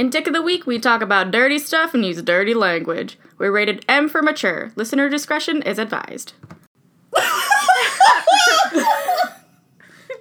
[0.00, 3.18] In Dick of the Week, we talk about dirty stuff and use dirty language.
[3.36, 4.72] We're rated M for mature.
[4.74, 6.32] Listener discretion is advised.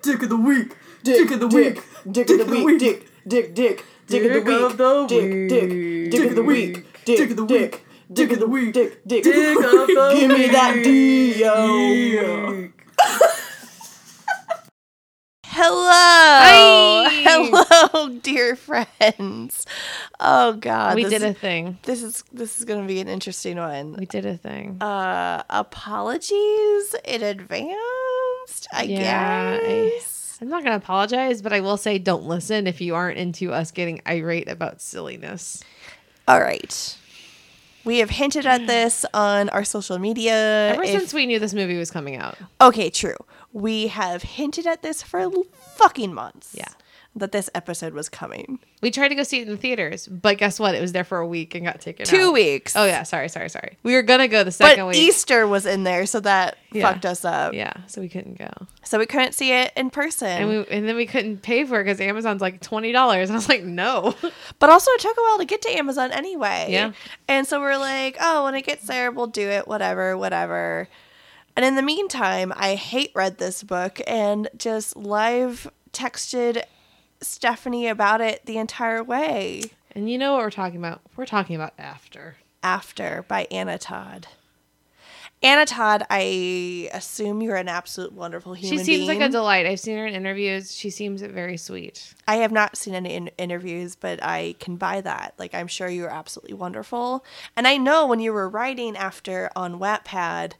[0.02, 0.76] Dick of the week.
[1.02, 1.82] Dick, dick of the week.
[2.12, 2.78] Dick, of the week.
[2.78, 3.86] Dick, dick, dick.
[4.08, 5.08] Dick Dick of the week.
[5.08, 6.30] Dick, dick.
[6.30, 6.86] Of the Week.
[7.06, 7.38] Dick of the Week.
[7.38, 7.86] Dick of the week.
[8.14, 8.74] Dick, of the Week.
[8.74, 8.92] dick.
[8.92, 9.06] Of the week.
[9.08, 9.24] Dick of the week.
[9.24, 9.24] Dick, of the Week.
[9.24, 9.26] dick.
[9.26, 9.84] Of the Week.
[9.88, 10.20] Dick of the Week.
[10.20, 12.70] Give me that D, yo.
[17.72, 19.66] Hello, dear friends.
[20.20, 21.78] Oh God, we this, did a thing.
[21.84, 23.94] This is this is gonna be an interesting one.
[23.94, 24.82] We did a thing.
[24.82, 28.68] Uh, apologies in advance.
[28.74, 30.38] I Yeah, guess.
[30.42, 33.72] I'm not gonna apologize, but I will say don't listen if you aren't into us
[33.72, 35.64] getting irate about silliness.
[36.28, 36.98] All right.
[37.86, 40.74] We have hinted at this on our social media.
[40.74, 42.36] Ever If- since we knew this movie was coming out.
[42.62, 43.16] okay, true.
[43.54, 45.30] We have hinted at this for
[45.76, 46.54] fucking months.
[46.58, 46.66] Yeah.
[47.16, 48.60] That this episode was coming.
[48.82, 50.76] We tried to go see it in the theaters, but guess what?
[50.76, 52.34] It was there for a week and got taken Two out.
[52.34, 52.76] weeks.
[52.76, 53.78] Oh yeah, sorry, sorry, sorry.
[53.84, 54.98] We were gonna go the But second week.
[54.98, 56.90] Easter was in there, so that Yeah.
[56.90, 57.54] fucked us up.
[57.56, 58.50] Yeah, so we couldn't go,
[58.84, 60.28] So we couldn't see it in person.
[60.28, 63.36] and we and then we couldn't pay for it because Amazon's like twenty dollars, and
[63.36, 64.16] I was like, no.
[64.60, 66.68] But also, it took a while to get to Amazon anyway.
[66.70, 66.92] Yeah.
[67.28, 70.88] And so we're like, oh, when it gets there, we'll do it, whatever, whatever.
[71.56, 76.64] And in the meantime, I hate read this book and just live texted
[77.22, 79.64] Stephanie about it the entire way.
[79.92, 81.02] And you know what we're talking about?
[81.16, 82.38] We're talking about after.
[82.64, 84.28] After by Anna Todd.
[85.42, 88.78] Anna Todd, I assume you're an absolute wonderful human.
[88.78, 89.66] She seems like a delight.
[89.66, 90.76] I've seen her in interviews.
[90.76, 92.14] She seems very sweet.
[92.28, 95.36] I have not seen any in- interviews, but I can buy that.
[95.38, 97.24] Like, I'm sure you're absolutely wonderful.
[97.56, 100.54] And I know when you were writing after on Wattpad,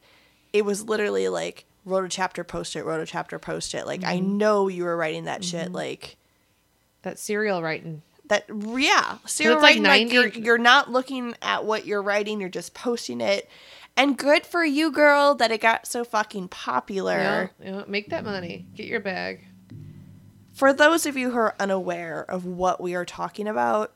[0.54, 3.86] it was literally like wrote a chapter, post it, wrote a chapter, post it.
[3.86, 4.38] Like, I mm-hmm.
[4.38, 5.66] know you were writing that shit.
[5.66, 5.74] Mm-hmm.
[5.74, 6.16] Like
[7.02, 8.02] That serial writing.
[8.28, 8.44] that.
[8.48, 10.08] Yeah, serial it's like writing.
[10.08, 12.40] Like, you're you're not looking at what you're writing.
[12.40, 13.48] You're just posting it.
[13.96, 17.50] And good for you, girl, that it got so fucking popular.
[17.60, 18.66] Yeah, yeah, make that money.
[18.74, 19.46] Get your bag.
[20.52, 23.94] For those of you who are unaware of what we are talking about,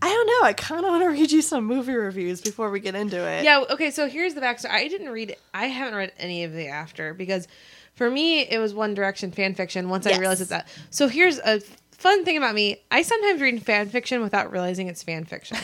[0.00, 0.46] I don't know.
[0.46, 3.44] I kind of want to read you some movie reviews before we get into it.
[3.44, 3.64] Yeah.
[3.70, 3.90] Okay.
[3.90, 4.70] So here's the backstory.
[4.70, 5.36] I didn't read.
[5.52, 7.48] I haven't read any of the after because,
[7.96, 9.88] for me, it was One Direction fan fiction.
[9.88, 10.68] Once I realized it's that.
[10.90, 11.60] So here's a
[11.92, 12.76] fun thing about me.
[12.90, 15.56] I sometimes read fan fiction without realizing it's fan fiction.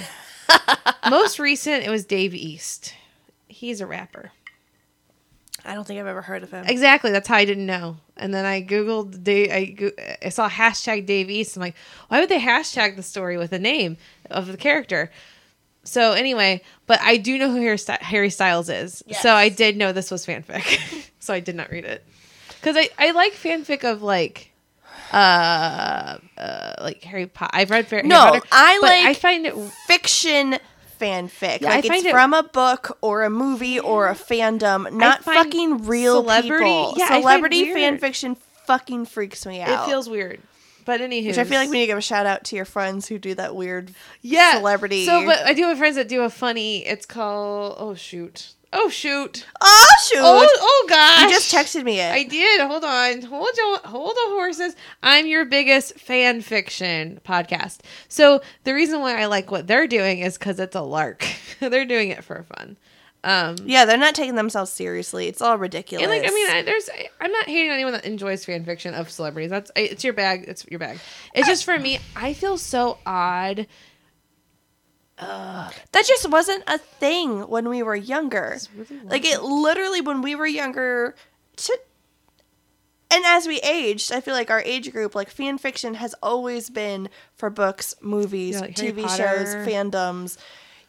[1.10, 2.94] Most recent, it was Dave East.
[3.48, 4.32] He's a rapper.
[5.65, 6.65] I don't think I've ever heard of him.
[6.66, 7.12] Exactly.
[7.12, 7.98] That's how I didn't know.
[8.16, 9.53] And then I googled Dave.
[9.53, 9.91] I, go-
[10.25, 11.54] I saw hashtag Dave East.
[11.56, 11.76] I'm like,
[12.09, 13.99] why would they hashtag the story with a name
[14.31, 15.10] of the character?
[15.84, 19.04] So anyway, but I do know who Harry Styles is.
[19.06, 19.20] Yes.
[19.20, 21.10] So I did know this was fanfic.
[21.20, 22.04] so I did not read it
[22.62, 24.48] because I I like fanfic of like.
[25.12, 27.50] Uh, uh, like Harry Potter.
[27.52, 28.40] I've read Harry No, Potter.
[28.50, 29.54] I like I find it
[29.86, 30.56] Fiction
[30.98, 31.60] fanfic.
[31.60, 34.90] Yeah, I like find it's it- from a book or a movie or a fandom,
[34.92, 36.94] not fucking real celebrity- people.
[36.96, 37.74] yeah, Celebrity weird.
[37.76, 38.36] fan fiction
[38.66, 39.86] fucking freaks me out.
[39.86, 40.40] it feels weird.
[40.84, 42.65] But anywho, Which I feel like we need to give a shout out to your
[42.65, 45.06] friends who do that weird yeah celebrity.
[45.06, 46.87] So, but I do have friends that do a funny.
[46.87, 50.19] It's called oh shoot, oh shoot, oh shoot!
[50.20, 51.22] oh oh gosh.
[51.22, 52.12] you just texted me it.
[52.12, 52.60] I did.
[52.62, 53.22] Hold on.
[53.22, 53.81] Hold on.
[53.84, 54.75] Hold the horses.
[55.03, 57.78] I'm your biggest fan fiction podcast.
[58.09, 61.26] So the reason why I like what they're doing is because it's a lark.
[61.60, 62.76] they're doing it for fun.
[63.24, 65.28] Um, Yeah, they're not taking themselves seriously.
[65.28, 66.02] It's all ridiculous.
[66.02, 68.94] and like I mean, I, there's I, I'm not hating anyone that enjoys fan fiction
[68.94, 69.50] of celebrities.
[69.50, 70.44] That's I- it's your bag.
[70.48, 70.98] It's your bag.
[71.34, 71.98] It's just for me.
[72.16, 73.66] I feel so odd.
[75.18, 78.58] that just wasn't a thing when we were younger.
[78.76, 81.14] really like it literally when we were younger.
[81.56, 81.78] To,
[83.14, 86.70] and as we aged, I feel like our age group, like fan fiction, has always
[86.70, 90.38] been for books, movies, Yeah, like TV shows, fandoms.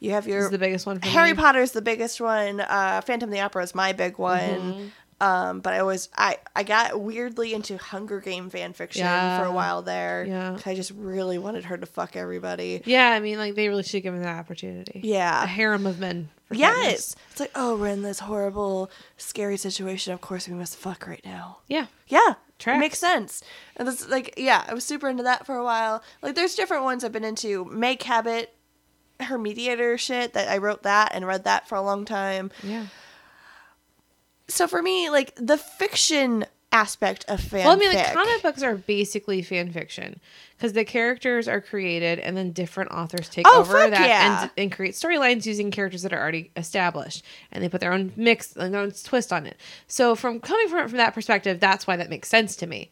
[0.04, 1.38] You have your the biggest one for Harry me.
[1.38, 2.60] Potter's the biggest one.
[2.60, 4.40] Uh, Phantom of the Opera is my big one.
[4.40, 4.86] Mm-hmm.
[5.22, 9.40] Um, but I always I I got weirdly into Hunger Game fan fiction Yeah.
[9.40, 10.26] for a while there.
[10.28, 10.58] Yeah.
[10.66, 12.82] I just really wanted her to fuck everybody.
[12.84, 15.00] Yeah, I mean, like they really should give her that opportunity.
[15.02, 15.44] Yeah.
[15.44, 16.28] a harem of men.
[16.48, 17.16] for Yes.
[17.32, 20.12] It's like, oh, we're in this horrible, scary situation.
[20.14, 21.60] Of course, we must fuck right now.
[21.70, 21.86] Yeah.
[22.10, 22.34] Yeah.
[22.60, 22.80] Tracks.
[22.80, 23.44] Makes sense.
[23.78, 26.04] And that's like, yeah, I was super into that for a while.
[26.22, 27.64] Like, there's different ones I've been into.
[27.66, 28.54] Meg Cabot,
[29.20, 32.52] her mediator shit, that I wrote that and read that for a long time.
[32.64, 32.88] Yeah.
[34.48, 38.64] So for me, like, the fiction aspect of fan Well, I mean, like comic books
[38.64, 40.20] are basically fan fiction
[40.58, 44.42] because the characters are created and then different authors take Oh, over that yeah.
[44.42, 48.12] and, and create storylines using characters that are already established and they put their own
[48.16, 49.58] mix, their own twist on it.
[49.88, 52.90] So, from coming from it from that perspective, that's why that makes sense to me.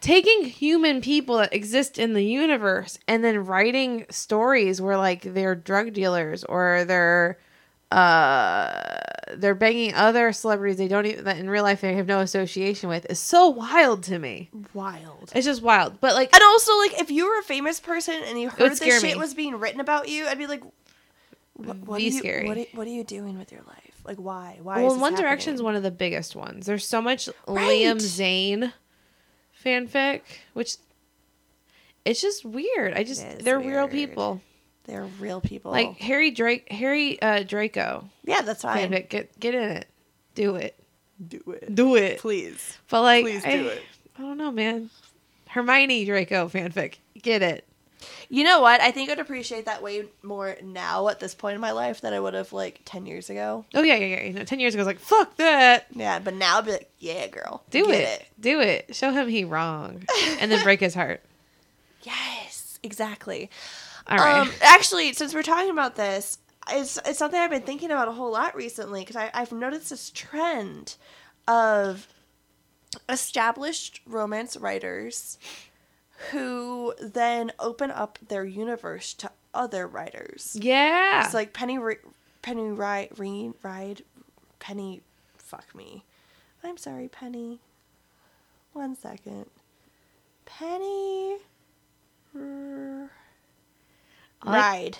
[0.00, 5.54] Taking human people that exist in the universe and then writing stories where like they're
[5.54, 7.38] drug dealers or they're
[7.90, 8.98] uh
[9.36, 12.88] they're banging other celebrities they don't even that in real life they have no association
[12.88, 14.50] with is so wild to me.
[14.74, 15.32] Wild.
[15.34, 16.00] It's just wild.
[16.00, 18.78] But like And also, like, if you were a famous person and you heard this
[19.00, 19.16] shit me.
[19.16, 20.62] was being written about you, I'd be like,
[21.54, 22.48] what, what Be are you.
[22.48, 24.00] What are, what are you doing with your life?
[24.04, 24.58] Like, why?
[24.62, 24.82] Why?
[24.82, 25.64] well, One Direction's happening?
[25.64, 26.66] one of the biggest ones.
[26.66, 27.82] There's so much Right.
[27.82, 28.72] Liam Zayn
[29.64, 30.22] fanfic,
[30.54, 30.76] which
[32.04, 32.94] it's just weird.
[32.94, 34.40] I just they're real people.
[34.84, 35.70] They're real people.
[35.70, 38.90] Like Harry Drake, Harry uh, Draco yeah, that's fine.
[38.90, 39.08] fanfic.
[39.08, 39.86] Get get in it.
[40.34, 40.78] Do it.
[41.26, 41.74] Do it.
[41.74, 42.18] Do it.
[42.20, 42.78] Please.
[42.88, 43.82] But like, Please do I, it.
[44.18, 44.88] I don't know, man.
[45.48, 46.94] Hermione Draco fanfic.
[47.20, 47.67] Get it.
[48.30, 48.82] You know what?
[48.82, 52.12] I think I'd appreciate that way more now at this point in my life than
[52.12, 53.64] I would have like 10 years ago.
[53.74, 54.22] Oh yeah, yeah, yeah.
[54.24, 55.86] You know, ten years ago, I was like, fuck that.
[55.94, 57.62] Yeah, but now I'd be like, yeah, girl.
[57.70, 58.26] Do get it.
[58.38, 58.94] Do it.
[58.94, 60.04] Show him he wrong,
[60.40, 61.22] and then break his heart.
[62.02, 63.50] Yes, exactly.
[64.06, 64.40] All right.
[64.40, 66.38] Um, actually, since we're talking about this,
[66.70, 70.10] it's, it's something I've been thinking about a whole lot recently because I've noticed this
[70.10, 70.96] trend
[71.46, 72.06] of
[73.08, 75.38] established romance writers
[76.30, 80.56] who then open up their universe to other writers.
[80.60, 81.24] yeah.
[81.24, 81.96] It's like Penny, Re-
[82.42, 84.02] Penny Ride, Ride, Ride,
[84.58, 85.02] Penny,
[85.36, 86.04] fuck me.
[86.62, 87.60] I'm sorry, Penny.
[88.72, 89.46] One second.
[90.44, 91.36] Penny.
[92.36, 93.10] R-
[94.42, 94.98] I like- Ride.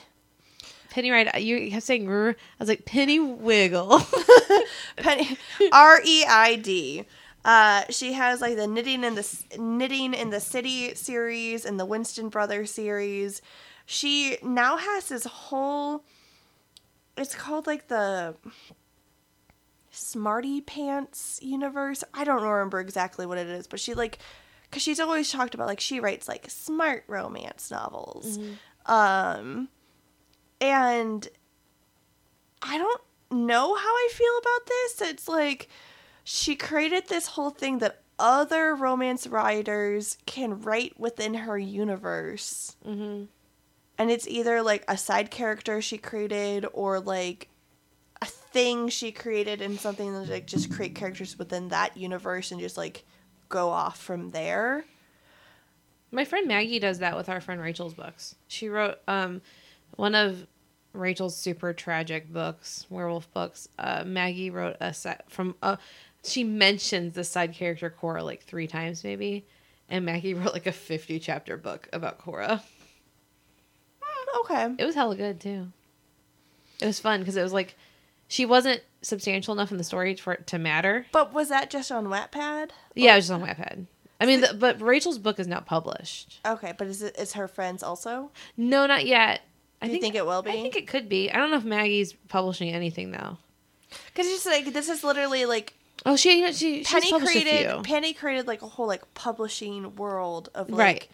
[0.91, 1.31] Penny Ride.
[1.39, 4.01] You kept saying "rrr." I was like Penny Wiggle.
[4.97, 5.37] Penny.
[5.71, 7.05] R E I D.
[7.49, 9.27] Uh, she has like the knitting in the
[9.59, 13.41] knitting in the city series and the Winston Brothers series.
[13.87, 16.05] She now has this whole.
[17.17, 18.35] It's called like the
[19.91, 22.05] Smarty Pants universe.
[22.13, 24.19] I don't remember exactly what it is, but she like,
[24.71, 28.39] cause she's always talked about like she writes like smart romance novels,
[28.85, 29.71] um,
[30.61, 31.27] and
[32.61, 33.01] I don't
[33.31, 35.01] know how I feel about this.
[35.13, 35.71] It's like
[36.31, 42.77] she created this whole thing that other romance writers can write within her universe.
[42.87, 43.25] mm-hmm.
[43.97, 47.49] And it's either like a side character she created or like
[48.21, 52.61] a thing she created and something that like just create characters within that universe and
[52.61, 53.07] just like
[53.49, 54.85] go off from there.
[56.13, 58.35] My friend Maggie does that with our friend Rachel's books.
[58.49, 59.41] She wrote um
[59.97, 60.47] one of
[60.93, 63.69] Rachel's super tragic books, werewolf books.
[63.79, 65.77] Uh, Maggie wrote a set from uh
[66.25, 69.47] she mentions the side character Cora like three times maybe,
[69.89, 72.63] and Maggie wrote like a fifty chapter book about Cora.
[74.03, 74.75] Mm, okay.
[74.79, 75.69] It was hella good too.
[76.81, 77.77] It was fun because it was like
[78.29, 81.07] she wasn't substantial enough in the story for it to matter.
[81.13, 82.71] But was that just on Wattpad?
[82.95, 83.87] Yeah, it was just on Wattpad.
[84.21, 86.41] I mean, the, but Rachel's book is not published.
[86.47, 88.31] Okay, but is it is her friends also?
[88.57, 89.43] No, not yet.
[89.81, 90.51] I Do you think it will be?
[90.51, 91.31] I think it could be.
[91.31, 93.39] I don't know if Maggie's publishing anything though.
[94.07, 95.75] Because it's just like this is literally like
[96.07, 97.83] Oh, she she she's Penny created.
[97.85, 101.09] Penny created like a whole like publishing world of like Right.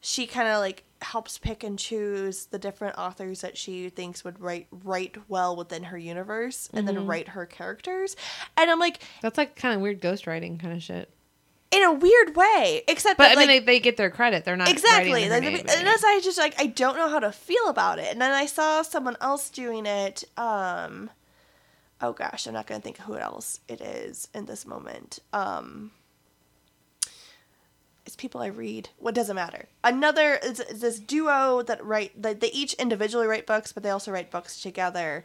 [0.00, 4.40] she kind of like helps pick and choose the different authors that she thinks would
[4.40, 6.96] write write well within her universe and Mm-hmm.
[6.96, 8.16] then write her characters.
[8.56, 11.10] And I'm like That's like kind of weird ghostwriting kind of shit.
[11.70, 14.44] in a weird way, except But that I mean, like they, they get their credit.
[14.44, 15.28] They're not exactly.
[15.28, 18.10] Like, her and that's I just like I don't know how to feel about it.
[18.10, 20.24] And then I saw someone else doing it.
[20.36, 21.10] Um,
[22.04, 25.18] oh gosh, I'm not gonna think who else it is in this moment.
[25.32, 25.90] Um,
[28.06, 28.90] it's people I read.
[28.98, 29.66] What doesn't matter.
[29.82, 32.20] Another is, is this duo that write.
[32.20, 35.24] That they each individually write books, but they also write books together.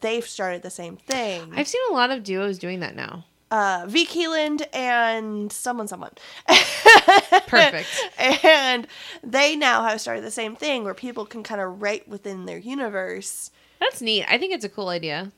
[0.00, 1.52] They've started the same thing.
[1.54, 3.26] I've seen a lot of duos doing that now.
[3.50, 6.12] uh, Vi Keeland and someone, someone.
[7.46, 7.86] Perfect.
[8.18, 8.86] and
[9.22, 12.58] they now have started the same thing where people can kind of write within their
[12.58, 13.50] universe.
[13.80, 14.24] That's neat.
[14.28, 15.30] I think it's a cool idea.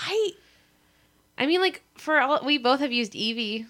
[0.00, 0.30] I,
[1.36, 3.66] I mean, like for all we both have used Evie,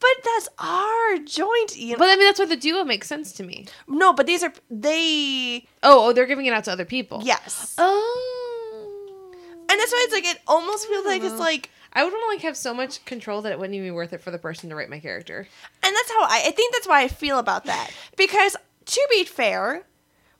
[0.00, 1.76] but that's our joint.
[1.76, 3.66] You know, but I mean that's why the duo makes sense to me.
[3.88, 5.66] no, but these are they.
[5.82, 7.20] Oh, oh, they're giving it out to other people.
[7.24, 9.30] Yes, Oh.
[9.70, 12.28] and that's why it's like it almost feels like it's like, I would want to
[12.36, 14.70] like have so much control that it wouldn't even be worth it for the person
[14.70, 15.48] to write my character.
[15.82, 16.44] and that's how I.
[16.46, 19.84] I think that's why I feel about that because to be fair,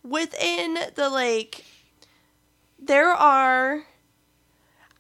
[0.04, 1.64] within the like,
[2.78, 3.84] there are.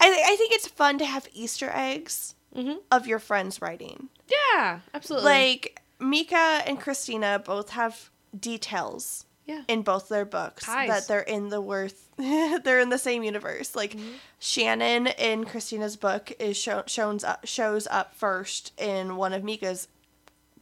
[0.00, 2.78] I I think it's fun to have Easter eggs Mm-hmm.
[2.90, 4.08] of your friends writing.
[4.26, 5.30] Yeah, absolutely.
[5.30, 10.88] like Mika and Christina both have details yeah, in both their books Ties.
[10.88, 14.08] that they're in the worth they're in the same universe like Mm-hmm.
[14.38, 19.88] shannon in christina's book is show, shows up shows up first in one of mika's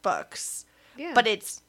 [0.03, 0.65] books
[0.97, 1.13] Yeah.
[1.15, 1.63] but it's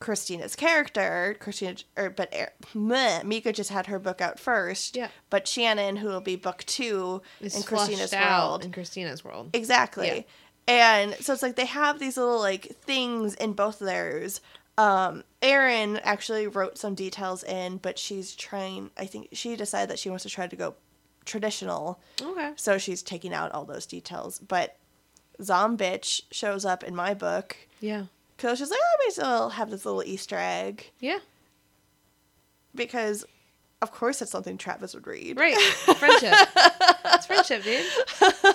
[0.00, 1.36] Christina's character.
[1.40, 4.96] Christina, or but er, meh, Mika just had her book out first.
[4.96, 5.08] Yeah.
[5.30, 9.50] But Shannon, who will be book two It's in Christina's world, in Christina's world.
[9.52, 10.26] Exactly.
[10.68, 11.02] Yeah.
[11.02, 14.40] And so it's like they have these little like things in both of theirs.
[14.76, 18.90] Um, Erin actually wrote some details in, but she's trying.
[18.96, 20.74] I think she decided that she wants to try to go
[21.24, 22.52] traditional, Okay.
[22.56, 24.38] so she's taking out all those details.
[24.38, 24.76] But
[25.40, 28.04] Zombitch shows up in my book Yeah.
[28.38, 31.18] Because she's like, oh, I may as well have this little Easter egg Yeah.
[32.74, 33.24] because,
[33.82, 35.38] of course, it's something Travis would read.
[35.38, 35.56] Right.
[35.96, 36.32] Friendship.
[37.04, 37.84] it's friendship, dude.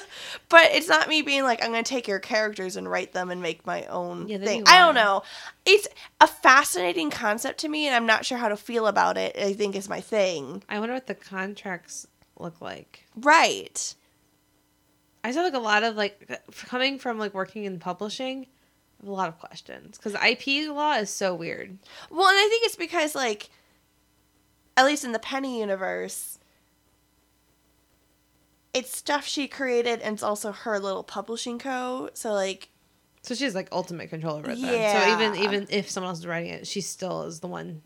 [0.49, 3.31] But it's not me being like, I'm going to take your characters and write them
[3.31, 4.63] and make my own Yeah, thing.
[4.67, 5.23] I don't know.
[5.65, 5.87] It's
[6.21, 9.35] a fascinating concept to me, and I'm not sure how to feel about it.
[9.37, 10.63] I think is my thing.
[10.69, 12.05] I wonder what the contracts
[12.37, 13.05] look like.
[13.15, 13.95] Right.
[15.23, 18.45] I saw like a lot of like coming from like working in publishing,
[19.05, 21.77] a lot of questions because IP law is so weird.
[22.09, 23.49] Well, and I think it's because, like,
[24.77, 26.39] at least in the Penny universe,
[28.73, 32.09] it's stuff she created, and it's also her little publishing co.
[32.13, 32.69] So, like,
[33.23, 34.61] So she's like ultimate control over it.
[34.61, 34.73] Then.
[34.73, 35.03] Yeah.
[35.03, 37.81] So even even if someone else is writing it, she still is the one.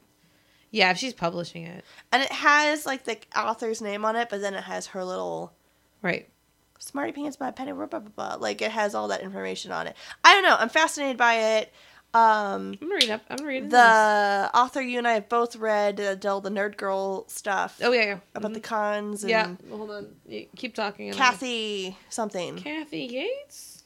[0.71, 4.41] Yeah, if she's publishing it, and it has like the author's name on it, but
[4.41, 5.53] then it has her little
[6.01, 6.27] right?
[6.79, 8.35] Smarty Pants by Penny, blah, blah, blah, blah.
[8.39, 9.95] Like it has all that information on it.
[10.23, 10.55] I don't know.
[10.57, 11.73] I'm fascinated by it.
[12.13, 13.21] Um, I'm gonna read up.
[13.29, 13.71] I'm gonna read this.
[13.71, 17.91] the author you and I have both read uh, all the nerd girl stuff Oh
[17.91, 18.17] yeah, yeah.
[18.33, 18.53] about Mhm.
[18.55, 19.55] the cons and yeah.
[19.69, 20.07] Hold on.
[20.55, 21.11] Keep talking.
[21.11, 22.55] Cathy something.
[22.57, 23.83] Cathy Yates.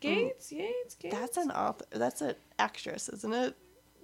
[0.00, 0.50] Gates.
[0.52, 0.94] Yates.
[0.96, 1.14] Gates.
[1.16, 1.84] That's an author.
[1.90, 3.56] That's an actress, isn't it?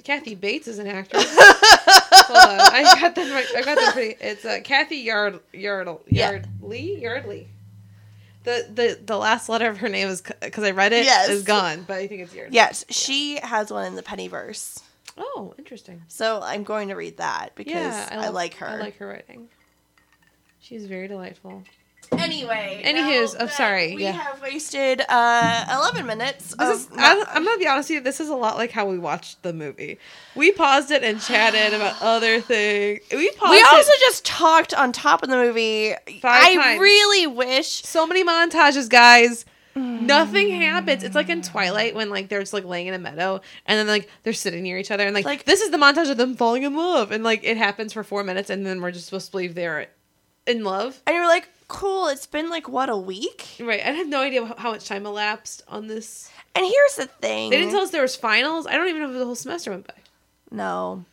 [0.04, 1.24] Kathy Bates is an actress.
[1.36, 3.30] Hold on, I got them.
[3.30, 4.16] Right, I got them pretty.
[4.20, 6.30] It's uh, Cathy Yard Yardle Yeah.
[6.30, 7.48] Yardley Yardley.
[8.44, 11.42] The the the last letter of her name is because I read it is Yes.
[11.42, 12.54] gone, but I think it's Yardley.
[12.54, 14.82] Yes, she has one in the Pennyverse.
[15.18, 16.00] Oh, interesting.
[16.08, 18.66] So I'm going to read that because Yeah, I, love- like her.
[18.66, 19.48] I like her writing.
[20.60, 21.62] She's very delightful.
[22.18, 24.12] Anyway, Anywho's, now oh, that sorry, We yeah.
[24.12, 26.54] have wasted uh, 11 minutes.
[26.58, 28.00] This is, I'm gonna be honest with you.
[28.00, 29.98] This is a lot like how we watched the movie.
[30.34, 33.00] We paused it and chatted about other things.
[33.12, 33.50] We paused.
[33.52, 35.94] we it- also just talked on top of the movie.
[36.20, 36.80] Five I times.
[36.80, 37.68] really wish.
[37.84, 39.44] so many montages, guys.
[39.76, 41.04] Nothing happens.
[41.04, 43.86] It's like in Twilight when like they're just like laying in a meadow and then
[43.86, 46.34] like they're sitting near each other and like, Like- this is the montage of them
[46.34, 49.26] falling in love and like it happens for four minutes and then we're just supposed
[49.26, 49.86] to believe they're
[50.50, 51.00] in love.
[51.06, 52.08] And you're like, cool.
[52.08, 53.46] It's been like what a week.
[53.60, 53.80] Right.
[53.80, 56.30] I have no idea how- how much time elapsed on this.
[56.54, 57.50] And here's the thing.
[57.50, 58.66] They didn't tell us there was finals.
[58.66, 59.94] I don't even know if the whole semester went by.
[60.50, 61.04] No.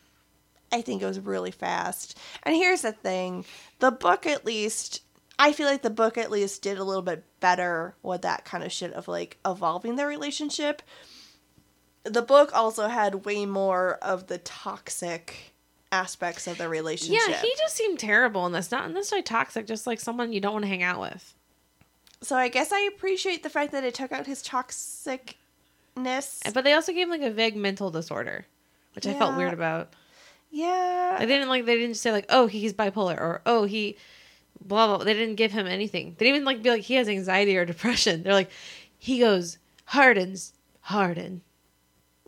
[0.72, 2.18] I think it was really fast.
[2.42, 3.44] And here's the thing
[3.78, 5.02] the book, at least,
[5.38, 8.64] I feel like the book at least did a little bit better with that kind
[8.64, 10.82] of shit of like evolving their relationship.
[12.04, 15.52] The book also had way more of the toxic
[15.92, 17.20] aspects of the relationship.
[17.28, 18.70] Yeah, he just seemed terrible in this.
[18.70, 21.34] Not necessarily toxic, just like someone you don't want to hang out with.
[22.22, 25.34] so I guess I appreciate the fact that it took out his toxicness.
[26.54, 28.46] But they also gave him like a vague mental disorder,
[28.94, 29.92] which I felt weird about.
[30.50, 31.16] Yeah.
[31.18, 33.96] They didn't like they didn't say like oh he's bipolar or oh he
[34.60, 35.04] blah blah.
[35.04, 36.14] They didn't give him anything.
[36.18, 38.22] They didn't even like be like he has anxiety or depression.
[38.22, 38.50] They're like
[38.98, 40.52] he goes Hardin's
[40.82, 41.42] Hardin.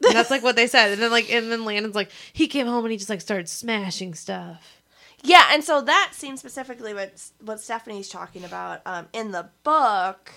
[0.05, 0.93] And that's like what they said.
[0.93, 3.49] And then like and then Landon's like he came home and he just like started
[3.49, 4.83] smashing stuff.
[5.23, 10.33] Yeah, and so that scene specifically, what what Stephanie's talking about um, in the book,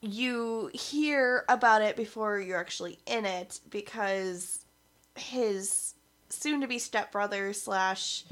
[0.00, 4.64] you hear about it before you're actually in it because
[5.16, 5.94] his
[6.28, 8.24] soon-to-be stepbrother slash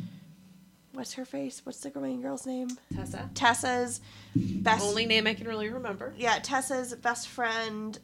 [0.92, 1.62] what's her face?
[1.64, 2.68] What's the main girl's name?
[2.94, 3.30] Tessa.
[3.34, 4.00] Tessa's
[4.36, 6.14] best Only name I can really remember.
[6.16, 7.98] yeah, Tessa's best friend,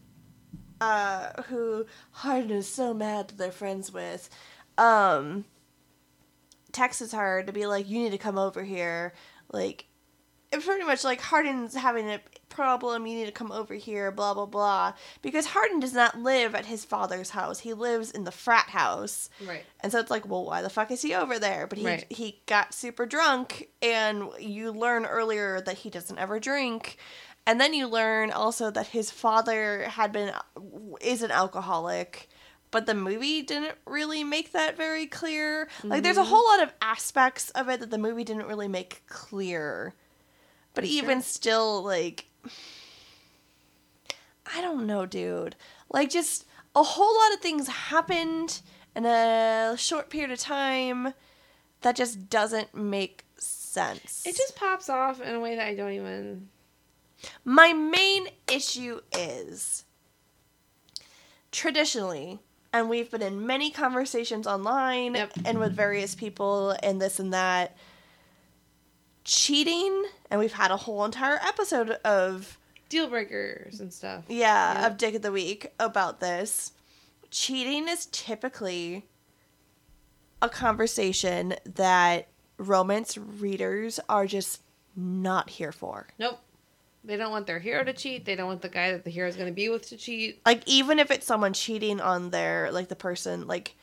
[0.80, 4.28] uh, who Hardin is so mad that they're friends with,
[4.76, 5.44] um,
[6.72, 9.12] texts her to be like, "You need to come over here."
[9.52, 9.86] Like,
[10.52, 13.06] it pretty much like Hardin's having a problem.
[13.06, 14.10] You need to come over here.
[14.10, 14.92] Blah blah blah.
[15.22, 17.60] Because Hardin does not live at his father's house.
[17.60, 19.28] He lives in the frat house.
[19.46, 19.64] Right.
[19.80, 21.66] And so it's like, well, why the fuck is he over there?
[21.66, 22.06] But he Right.
[22.10, 26.96] he got super drunk, and you learn earlier that he doesn't ever drink,
[27.48, 30.32] and then you learn also that his father had been
[31.00, 32.28] is an alcoholic.
[32.70, 35.68] But the movie didn't really make that very clear.
[35.82, 36.28] Like, there's a Mm-hmm.
[36.28, 39.94] whole lot of aspects of it that the movie didn't really make clear.
[40.74, 40.92] But Sure.
[40.98, 42.26] even still, like,
[44.54, 45.56] I don't know, dude.
[45.90, 46.44] Like, just
[46.76, 48.60] a whole lot of things happened
[48.94, 51.14] in a short period of time
[51.80, 54.26] that just doesn't make sense.
[54.26, 56.48] It just pops off in a way that I don't even.
[57.44, 59.84] My main issue is
[61.50, 62.38] traditionally,
[62.72, 65.32] and we've been in many conversations online Yep.
[65.44, 67.76] and with various people and this and that.
[69.24, 72.58] Cheating, and we've had a whole entire episode of
[72.88, 74.24] Deal breakers and stuff.
[74.28, 74.90] yeah, Yep.
[74.92, 76.72] of Dick of the Week about this.
[77.30, 79.06] Cheating is typically
[80.40, 84.62] a conversation that romance readers are just
[84.96, 86.08] not here for.
[86.18, 86.40] Nope.
[87.08, 88.26] They don't want their hero to cheat.
[88.26, 90.42] They don't want the guy that the hero is going to be with to cheat.
[90.44, 93.74] Like even if it's someone cheating on their like the person like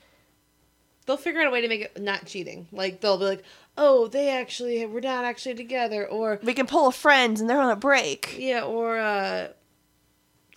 [1.08, 2.67] They'll figure out a way to make it not cheating.
[2.72, 3.44] Like they'll be like,
[3.77, 7.62] "Oh, they actually we're not actually together," or we can pull a friend and they're
[7.62, 8.36] on a break.
[8.39, 9.50] yeah, or uh,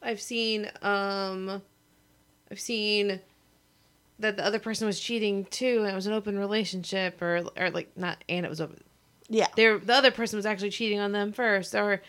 [0.03, 1.61] I've seen um,
[2.51, 3.21] I've seen
[4.19, 7.71] that the other person was cheating too, and it was an open relationship, or or
[7.71, 8.83] like not, and it was open.
[9.29, 9.49] Yeah.
[9.57, 12.01] they the other person was actually cheating on them first or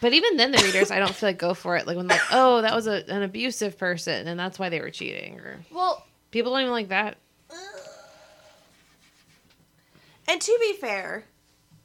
[0.00, 2.20] but even then the readers i don't feel like go for it like when like
[2.32, 6.04] oh that was a, an abusive person and that's why they were cheating or Well,
[6.30, 7.16] people don't even like that
[10.28, 11.24] and to be fair,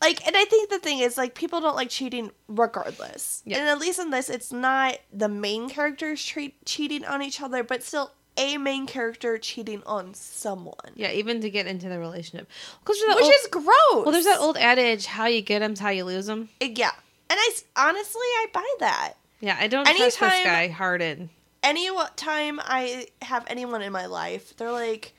[0.01, 3.43] like and I think the thing is like people don't like cheating regardless.
[3.45, 3.59] Yeah.
[3.59, 7.63] And at least in this it's not the main characters treat cheating on each other,
[7.63, 10.73] but still a main character cheating on someone.
[10.95, 12.47] yeah even to get into the relationship
[12.79, 13.65] because Which is gross.
[13.91, 16.91] well there's that old adage how you get them's how you lose them Yeah.
[17.31, 17.49] And I
[17.87, 19.13] honestly I buy that.
[19.39, 21.29] yeah i don't trust this Anytime- guy Hardin
[21.63, 25.13] any time I have anyone in my life, they're like,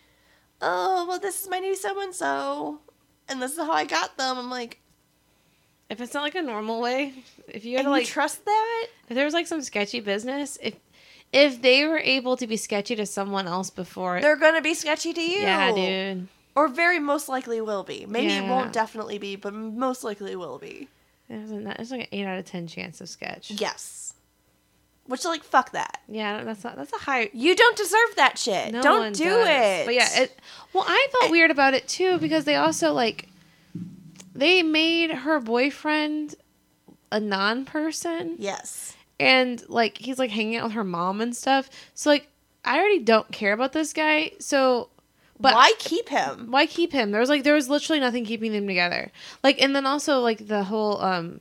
[0.61, 2.81] "Oh, well, this is my new so and so,
[3.28, 4.81] and this is how I got them." I'm like,
[5.88, 7.14] if it's not like a normal way
[7.47, 10.59] if you had "And to like trust that?" if there was like some sketchy business
[10.61, 10.75] if
[11.33, 15.12] if they were able to be sketchy to someone else before They're gonna be sketchy
[15.12, 15.42] to you.
[15.42, 16.26] yeah dude
[16.57, 18.04] Or very most likely will be.
[18.07, 20.88] Maybe it won't definitely be, but most likely will be.
[21.33, 23.51] A, there's like an eight out of ten chance of sketch.
[23.51, 24.15] Yes.
[25.07, 26.01] Which, like, fuck that.
[26.09, 27.29] Yeah, that's not that's a high.
[27.33, 28.73] You don't deserve that shit.
[28.73, 29.49] No don't do does.
[29.49, 29.87] it.
[29.87, 30.41] But yeah, it.
[30.73, 33.29] Well, I felt weird about it too because they also like
[34.35, 36.37] they made her boyfriend
[37.11, 38.97] a non-person yes.
[39.21, 41.68] and like he's like hanging out with her mom and stuff.
[41.95, 42.29] So like
[42.64, 44.33] I already don't care about this guy.
[44.38, 44.88] So
[45.40, 46.51] but Why keep him?
[46.51, 47.11] why keep him?
[47.11, 49.11] There was like there was literally nothing keeping them together.
[49.42, 51.40] Like and then also like the whole um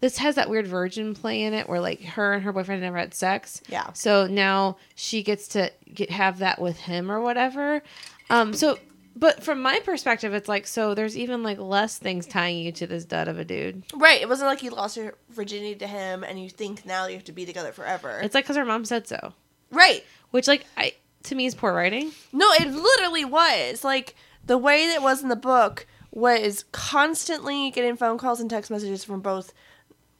[0.00, 2.96] this has that weird virgin play in it where like her and her boyfriend never
[2.98, 3.60] had sex.
[3.68, 3.92] Yeah.
[3.92, 7.82] So now she gets to get have that with him or whatever.
[8.30, 8.78] Um so
[9.16, 12.86] but from my perspective it's like so there's even like less things tying you to
[12.86, 13.82] this dud of a dude.
[13.94, 14.20] Right.
[14.22, 17.24] It wasn't like you lost your virginity to him and you think now you have
[17.24, 18.20] to be together forever.
[18.22, 19.32] It's like cuz her mom said so.
[19.70, 20.04] right.
[20.30, 20.92] Which like I
[21.24, 22.12] to me is poor writing.
[22.32, 23.84] No, it literally was.
[23.84, 28.50] Like the way that it was in the book was constantly getting phone calls and
[28.50, 29.52] text messages from both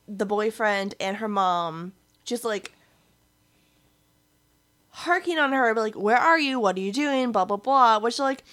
[0.06, 1.92] the boyfriend and her mom,
[2.24, 2.72] just like
[4.90, 6.60] harking on her, like, "Where are you?
[6.60, 7.98] What are you doing?" Blah blah blah.
[7.98, 8.44] Which like,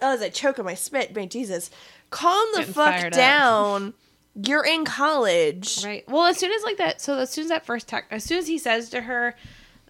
[0.00, 1.70] oh, as I choke on my spit, man, Jesus,
[2.10, 3.94] calm the Getting fuck down.
[4.40, 5.84] You're in college.
[5.84, 6.08] Right.
[6.08, 8.38] Well, as soon as like that, so as soon as that first text, as soon
[8.38, 9.34] as he says to her,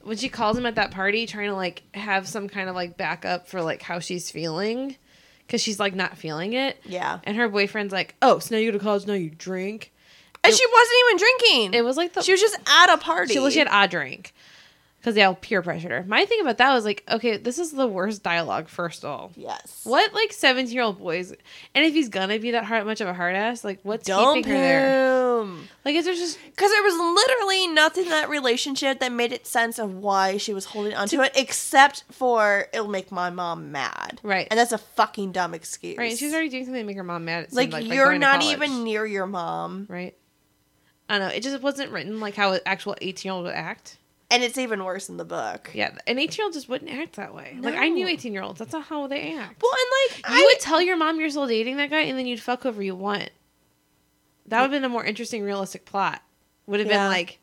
[0.09, 2.97] when she calls him at that party, trying to like have some kind of like
[2.97, 4.97] backup for like how she's feeling,
[5.47, 6.77] because she's like not feeling it.
[6.85, 9.93] Yeah, And her boyfriend's like, "Oh, so now you go to college, now you drink."
[10.45, 11.75] and It- she wasn't even drinking.
[11.75, 13.35] It was like the she was just at a party.
[13.35, 14.33] she, well, she had a drink,
[14.99, 16.05] because they all peer pressured her.
[16.07, 18.69] My thing about that was like, okay, this is the worst dialogue.
[18.69, 19.83] First of all, yes.
[19.85, 21.33] what like seventeen year old boys,
[21.75, 24.37] and if he's gonna be that hard much of a hard ass, like what's Dump
[24.37, 25.19] keeping her there?
[25.41, 25.69] him.
[25.85, 29.47] Like, is there just Because there was literally nothing in that relationship that made it
[29.47, 33.73] sense of why she was holding onto to, it, except for it'll make my mom
[33.73, 34.21] mad.
[34.23, 34.49] Right.
[34.51, 35.97] And that's a fucking dumb excuse.
[35.97, 36.11] right?
[36.11, 37.45] And she's already doing something to make her mom mad.
[37.45, 40.17] It like, you're not even near your mom, right?
[41.09, 41.35] I don't know.
[41.35, 43.97] It just wasn't written like how an actual eighteen year old would act.
[44.31, 45.71] And it's even worse in the book.
[45.75, 47.57] Yeah, an eighteen year old just wouldn't act that way.
[47.61, 48.59] Like I knew eighteen year olds.
[48.59, 49.63] That's not how they act.
[49.63, 52.19] Well, and like you I would tell your mom you're still dating that guy, and
[52.19, 53.31] then you'd fuck whoever you want.
[54.47, 56.23] That would have been a more interesting, realistic plot.
[56.67, 57.05] Would have Yeah.
[57.05, 57.39] been like,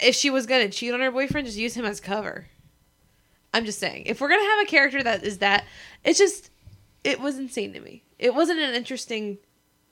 [0.00, 2.46] if she was gonna cheat on her boyfriend, just use him as cover.
[3.52, 5.64] I'm just saying, if we're gonna have a character that is that,
[6.02, 6.50] it's just,
[7.04, 8.02] it was insane to me.
[8.18, 9.38] It wasn't an interesting.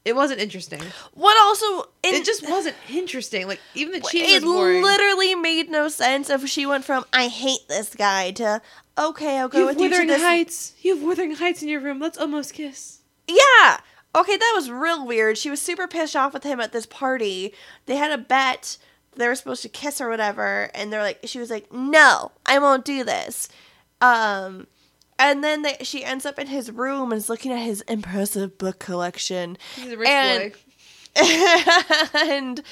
[0.04, 0.80] It wasn't interesting.
[1.14, 3.46] what also in, It just wasn't interesting.
[3.46, 7.28] Like even the cheating it was literally made no sense if she went from I
[7.28, 8.60] hate this guy to
[8.98, 10.74] okay I'll go you have with you to Wuthering this Heights.
[10.82, 12.00] You have Wuthering Heights in your room.
[12.00, 13.00] Let's almost kiss.
[13.28, 13.78] Yeah.
[14.14, 15.38] Okay, that was real weird.
[15.38, 17.54] She was super pissed off with him at this party.
[17.86, 18.76] They had a bet
[19.16, 22.58] they were supposed to kiss or whatever, and they're like, she was like, "No, I
[22.58, 23.48] won't do this."
[24.00, 24.66] Um,
[25.30, 28.58] and then they, she ends up in his room and is looking at his impressive
[28.58, 29.56] book collection.
[29.76, 30.58] He's a rich And- boy.
[32.14, 32.62] and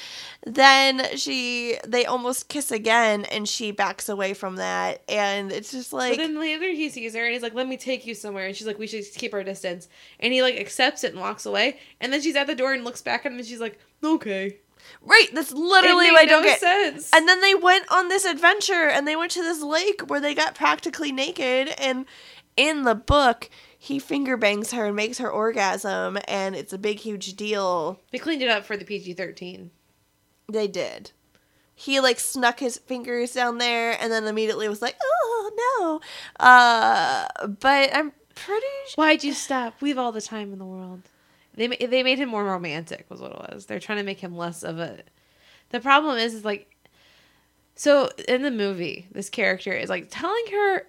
[0.47, 5.93] then she they almost kiss again and she backs away from that and it's just
[5.93, 8.47] like but then later he sees her and he's like let me take you somewhere
[8.47, 9.89] and she's like we should keep our distance
[10.21, 12.83] and he like accepts it and walks away and then she's at the door and
[12.83, 14.57] looks back at him and she's like okay
[15.03, 17.11] right that's literally It what i don't no get sense.
[17.13, 20.35] and then they went on this adventure and they went to this lake where they
[20.35, 22.07] got practically naked and
[22.61, 26.99] in the book he finger bangs her and makes her orgasm and it's a big
[26.99, 29.71] huge deal they cleaned it up for the pg-13
[30.53, 31.13] They did.
[31.75, 36.01] He like snuck his fingers down there and then immediately was like, "Oh
[36.39, 39.05] no!" Uh, but I'm pretty sure.
[39.05, 41.03] why'd you stop we've all the time in the world
[41.55, 44.37] they, they made him more romantic was what it was they're trying to make him
[44.37, 45.01] less of a
[45.71, 46.75] the problem is is like
[47.75, 50.87] so in the movie this character is like telling her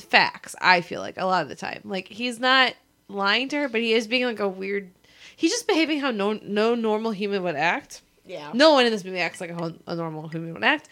[0.00, 1.80] facts i feel like a lot of the time.
[1.84, 2.74] Like he's not
[3.08, 4.90] lying to her but he is being like a weird
[5.36, 8.02] he's just behaving how no no normal human would act.
[8.24, 8.50] Yeah.
[8.54, 10.88] no one in this movie acts like a, a normal human would act.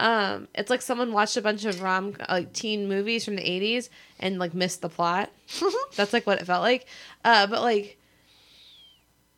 [0.00, 3.88] Um it's like someone watched a bunch of rom like teen movies from the 80s
[4.18, 5.30] and like missed the plot.
[5.96, 6.86] That's like what it felt like.
[7.24, 7.98] Uh but like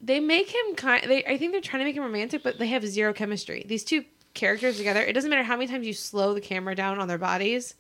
[0.00, 2.66] they make him kind they i think they're trying to make him romantic but they
[2.68, 3.64] have zero chemistry.
[3.68, 6.98] These two characters together it doesn't matter how many times you slow the camera down
[6.98, 7.74] on their bodies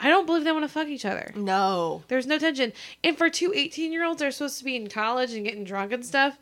[0.00, 2.02] i don't believe they want to fuck each other No.
[2.08, 2.72] there's no tension
[3.04, 5.92] and for two 18 year olds they're supposed to be in college and getting drunk
[5.92, 6.36] and stuff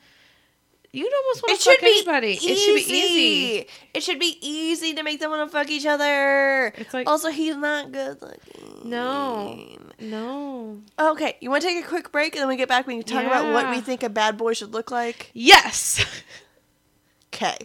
[0.90, 2.50] you'd almost want to fuck anybody easy.
[2.50, 5.84] it should be easy It should be easy to make them want to fuck each
[5.84, 6.72] other.
[6.78, 8.88] It's like- also he's not good looking.
[8.88, 9.58] no
[10.00, 12.86] no Okay, you want to take a quick break and then we get back.
[12.86, 15.30] We can talk about what we think a bad boy should look like.
[15.34, 16.04] yes
[17.34, 17.58] Okay.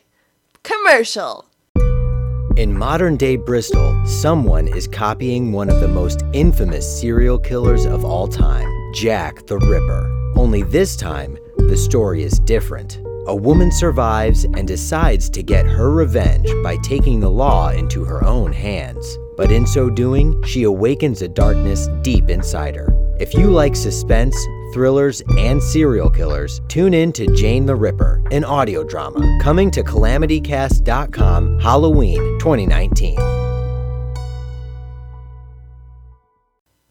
[0.64, 1.46] Commercial.
[2.56, 8.06] In modern day Bristol, someone is copying one of the most infamous serial killers of
[8.06, 10.34] all time, Jack the Ripper.
[10.36, 13.02] Only this time, the story is different.
[13.26, 18.24] A woman survives and decides to get her revenge by taking the law into her
[18.24, 19.18] own hands.
[19.36, 22.94] But in so doing, she awakens a darkness deep inside her.
[23.20, 24.38] If you like suspense,
[24.74, 29.84] thrillers, and serial killers, tune in to Jane the Ripper, an audio drama, coming to
[29.84, 33.18] calamitycast.com Halloween 2019.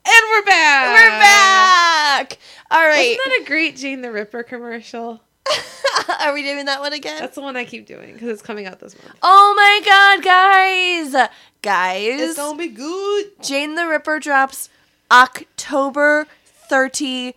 [0.05, 2.38] and we're back We're back.
[2.71, 3.01] All right.
[3.01, 5.21] isn't that a great jane the ripper commercial
[6.21, 7.18] Are we doing that one again?
[7.21, 10.25] that's the one i keep doing because it's coming out this month Oh my god,
[10.25, 11.29] guys!
[11.62, 14.68] Guys, it's gonna be good Jane the Ripper drops
[15.11, 16.27] October
[16.71, 17.35] 31st.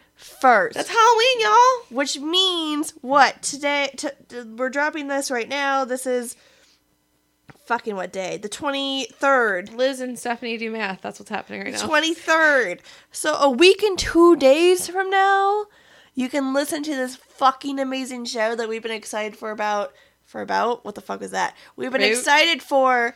[0.74, 3.42] That's halloween y'all which means what?
[3.42, 5.86] Today, t- t- we're dropping this right now.
[5.86, 6.36] This is
[7.66, 8.38] fucking what day?
[8.38, 9.76] The 23rd.
[9.76, 11.02] Liz and Stephanie do math.
[11.02, 11.88] That's what's happening right now.
[11.88, 12.80] 23rd.
[13.12, 15.66] So a week and two days from now,
[16.16, 19.94] you can listen to this fucking amazing show that we've been excited for about
[20.26, 21.56] for about what the fuck is that?
[21.76, 22.12] We've been Right.
[22.12, 23.16] excited for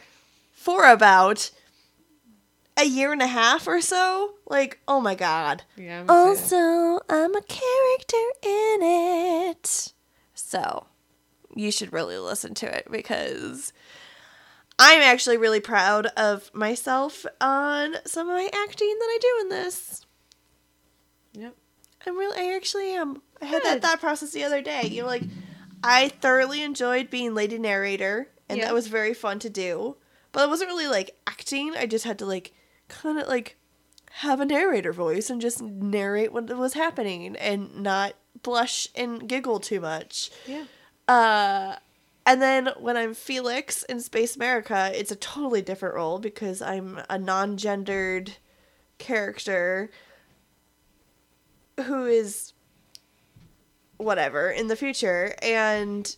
[0.52, 1.50] for about
[2.80, 4.36] a year and a half or so.
[4.48, 5.64] Like, oh my god.
[5.76, 6.10] Yeah, I'm.
[6.10, 9.94] Also, I'm a character in it.
[10.34, 10.88] So,
[11.56, 13.74] you should really listen to it because
[14.80, 19.50] I'm actually really proud of myself on some of my acting that I do in
[19.50, 20.06] this.
[21.34, 21.56] Yep.
[22.08, 23.22] I'm really, I actually am.
[23.42, 24.84] I had that thought process the other day.
[24.88, 25.24] You know, like,
[25.84, 28.66] I thoroughly enjoyed being lady narrator, and Yeah.
[28.66, 29.98] that was very fun to do.
[30.32, 31.74] But it wasn't really like acting.
[31.76, 32.54] I just had to, like,
[32.90, 33.58] kind of like
[34.12, 39.60] have a narrator voice and just narrate what was happening and not blush and giggle
[39.60, 40.32] too much.
[40.46, 40.66] Yeah.
[41.08, 41.76] Uh,
[42.26, 47.00] and then when I'm Felix in Space America, it's a totally different role because I'm
[47.10, 48.34] a non gendered
[48.98, 49.90] character
[51.86, 52.54] who is
[53.98, 55.34] whatever in the future.
[55.42, 56.16] And,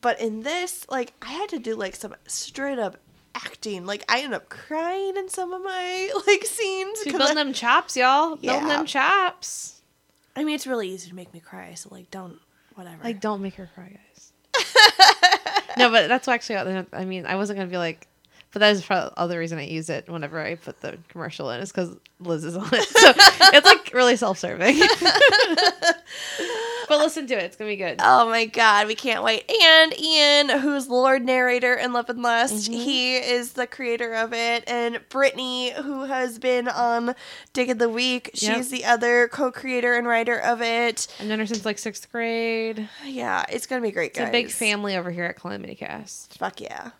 [0.00, 2.98] but in this, like, I had to do like some straight up
[3.34, 3.86] acting.
[3.86, 6.98] Like, I end up crying in some of my like scenes.
[7.00, 8.38] So 'cause building I- them chops, y'all.
[8.40, 8.52] Yeah.
[8.52, 9.80] Building them chops.
[10.36, 12.38] I mean, it's really easy to make me cry, so like, don't,
[12.74, 13.02] whatever.
[13.02, 14.32] Like, don't make her cry, guys.
[15.76, 16.86] no, but that's actually.
[16.92, 18.06] I mean, I wasn't gonna be like,
[18.52, 21.50] but that is probably the other reason I use it whenever I put the commercial
[21.50, 22.88] in is because Liz is on it.
[22.88, 23.12] So
[23.56, 24.80] it's like really self-serving.
[26.90, 28.00] But listen to it; it's gonna be good.
[28.02, 29.48] Oh my god, we can't wait.
[29.48, 32.80] And Ian, who's Lord Narrator in Love and Lust, mm-hmm.
[32.80, 34.64] he is the creator of it.
[34.66, 37.14] And Brittany, who has been um, on
[37.52, 38.66] Dick of the Week, she's Yep.
[38.70, 41.06] the other co creator and writer of it.
[41.20, 42.88] I've known her since like sixth grade.
[43.04, 44.28] Yeah, it's gonna be great, It's guys.
[44.30, 46.38] a big family over here at Calamity Cast.
[46.38, 46.90] Fuck yeah.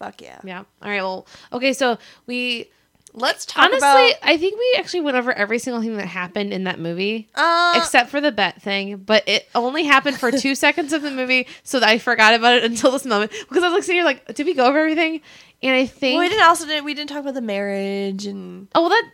[0.00, 0.40] Fuck yeah.
[0.42, 0.64] Yeah.
[0.82, 1.00] All right.
[1.00, 1.74] Well, okay.
[1.74, 2.72] So we
[3.14, 4.14] Let's talk Honestly, about.
[4.22, 7.28] I think we actually went over every single thing that happened in that movie.
[7.34, 11.10] Uh, except for the bet thing, but it only happened for two seconds of the
[11.10, 13.96] movie, so that I forgot about it until this moment because I was like sitting
[13.96, 15.20] here like, did we go over everything?
[15.62, 18.68] And I think well, we didn't also did we didn't talk about the marriage and
[18.74, 19.10] oh well, that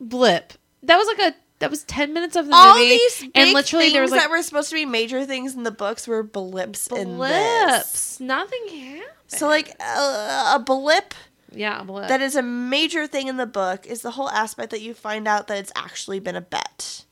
[0.00, 3.52] blip that was like a that was ten minutes of the all movie, these and
[3.52, 6.06] literally things there was like that were supposed to be major things in the books
[6.06, 7.76] were blips, in this.
[7.78, 8.20] blips.
[8.20, 9.02] Nothing happened.
[9.28, 11.14] So like uh, a blip
[11.52, 12.08] yeah, blip.
[12.08, 15.26] that is a major thing in the book is the whole aspect that you find
[15.26, 17.04] out that it's actually been a bet.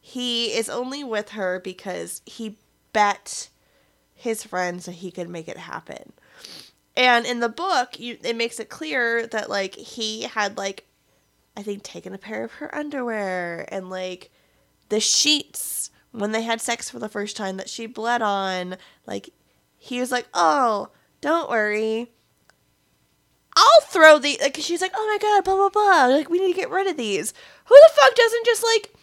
[0.00, 2.58] He is only with her because he
[2.92, 3.48] bet
[4.14, 6.12] his friend so he could make it happen.
[6.96, 10.86] And in the book, you, it makes it clear that like he had like
[11.56, 14.30] I think taken a pair of her underwear and like
[14.88, 19.30] the sheets when they had sex for the first time that she bled on, like
[19.76, 20.90] he was like, "Oh,
[21.20, 22.12] don't worry.
[23.56, 26.06] I'll throw the like she's like, "Oh my god, blah blah blah.
[26.16, 27.32] Like we need to get rid of these."
[27.66, 28.94] Who the fuck doesn't just like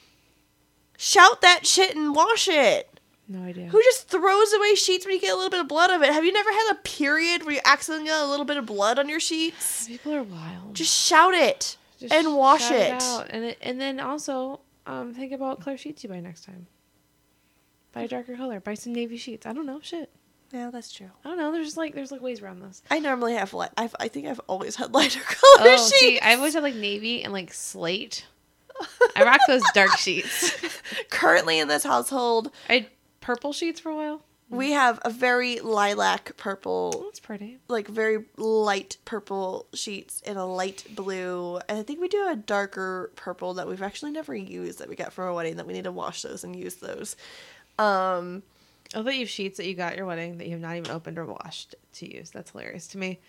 [0.97, 2.99] shout that shit and wash it?
[3.27, 3.67] no idea.
[3.67, 6.11] Who just throws away sheets when you get a little bit of blood of it?
[6.11, 8.97] Have you never had a period where you accidentally got a little bit of blood
[8.97, 9.87] on your sheets?
[9.87, 10.73] People are wild.
[10.73, 13.01] Just shout it Just and wash shout it.
[13.03, 13.27] out.
[13.29, 16.65] and it, and then also um think about what color sheets you buy next time.
[17.91, 18.59] Buy a darker color.
[18.59, 19.45] Buy some navy sheets.
[19.45, 19.79] I don't know.
[19.83, 20.09] Shit.
[20.51, 21.09] Yeah, that's true.
[21.23, 21.51] I don't know.
[21.51, 22.81] There's just like there's like ways around those.
[22.89, 23.69] I normally have light.
[23.77, 25.99] I've, I think I've always had lighter color Oh, sheets.
[25.99, 28.25] see, I've always had like navy and like slate.
[29.15, 30.55] I rock those dark sheets.
[31.09, 32.87] Currently in this household, I had
[33.21, 34.21] purple sheets for a while.
[34.49, 37.59] we have a very lilac purple Oh, that's pretty.
[37.67, 41.59] like very light purple sheets and a light blue.
[41.69, 44.95] And I think we do a darker purple that we've actually never used that we
[44.95, 47.15] got for a wedding that we need to wash those and use those.
[47.77, 48.41] Um
[48.95, 50.75] I thought you have sheets that you got at your wedding that you have not
[50.75, 52.31] even opened or washed to use.
[52.31, 53.19] That's hilarious to me.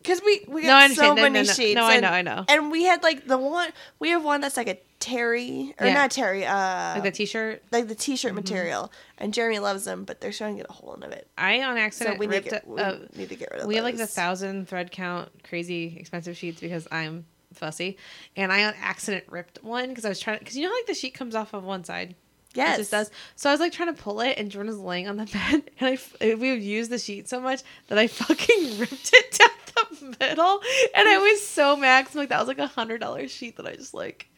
[0.00, 1.08] because we we No, got so.
[1.08, 1.52] No, many no, no.
[1.52, 1.74] sheets.
[1.74, 2.44] No, I know, I know.
[2.48, 5.94] And we had like the one we have one that's like a terry or Yeah.
[5.94, 7.62] not terry, uh Like the t-shirt.
[7.72, 8.36] like the t-shirt Mm-hmm.
[8.36, 8.92] material.
[9.18, 11.28] And Jeremy loves them, but they're starting to get a hole in of it.
[11.36, 13.66] I on So accident we need, get, a- we uh, need to get rid of
[13.66, 17.96] we have like the thousand thread count crazy expensive sheets because I'm fussy,
[18.36, 20.86] and I on accident ripped one because I was trying because you know how like
[20.86, 22.14] the sheet comes off of one side.
[22.58, 22.76] It Yes.
[22.78, 23.10] just does.
[23.36, 25.62] So I was like trying to pull it, and Jordan was laying on the bed,
[25.78, 29.38] and I f- we would use the sheet so much that I fucking ripped it
[29.38, 30.60] down the middle,
[30.94, 33.66] and I was so mad 'cause, like that was like a hundred dollar sheet that
[33.66, 34.28] I just like.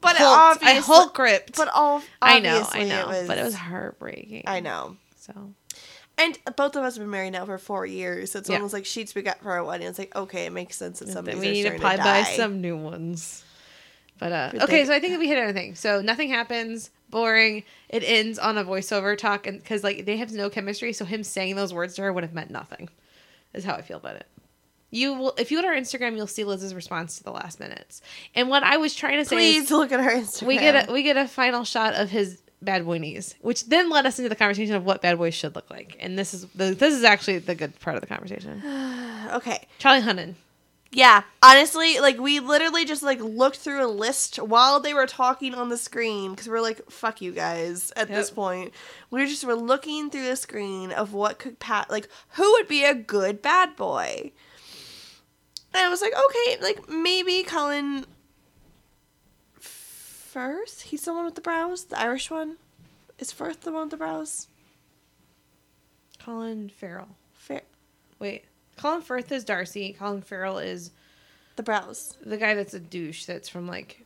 [0.00, 0.62] But hulked.
[0.62, 1.56] I obviously, Hulk ripped.
[1.56, 4.44] but all I know, I obviously it know, was, but it was heartbreaking.
[4.46, 4.96] I know.
[5.16, 5.52] So
[6.16, 8.32] And both of us have been married now for four years.
[8.32, 8.56] So it's Yeah.
[8.56, 9.86] almost like sheets we got for our wedding.
[9.88, 12.22] It's like, okay, it makes sense that some of we need to probably to buy
[12.36, 13.44] some new ones.
[14.18, 15.74] But uh, okay, so I think that we hit everything.
[15.76, 16.90] So nothing happens.
[17.10, 17.64] Boring.
[17.88, 21.22] It ends on a voiceover talk, and because like they have no chemistry, so him
[21.24, 22.88] saying those words to her would have meant nothing.
[23.54, 24.26] Is how I feel about it.
[24.90, 27.60] You will, if you go to our Instagram, you'll see Liz's response to the last
[27.60, 28.00] minutes.
[28.34, 30.46] And what I was trying to say Please is, look at our Instagram.
[30.46, 33.90] we get a we get a final shot of his bad boy knees, which then
[33.90, 35.96] led us into the conversation of what bad boys should look like.
[36.00, 38.62] And this is the this is actually the good part of the conversation.
[39.32, 39.66] okay.
[39.78, 40.34] Charlie Hunnam.
[40.90, 45.54] Yeah, honestly, like we literally just like looked through a list while they were talking
[45.54, 48.72] on the screen because we're like, "Fuck you guys." At this point,
[49.10, 52.84] we just were looking through the screen of what could pat like who would be
[52.84, 54.32] a good bad boy.
[55.74, 58.06] And I was like, okay, like maybe Colin
[59.60, 60.82] Firth.
[60.82, 62.56] He's the one with the brows, the Irish one.
[63.18, 64.48] Is Firth the one with the brows?
[66.18, 67.16] Colin Farrell.
[67.34, 67.62] Fair,
[68.18, 68.44] Wait,
[68.78, 69.92] Colin Firth is Darcy.
[69.98, 70.90] Colin Farrell is
[71.56, 72.16] the brows.
[72.24, 73.24] the guy that's a douche.
[73.26, 74.04] That's from like,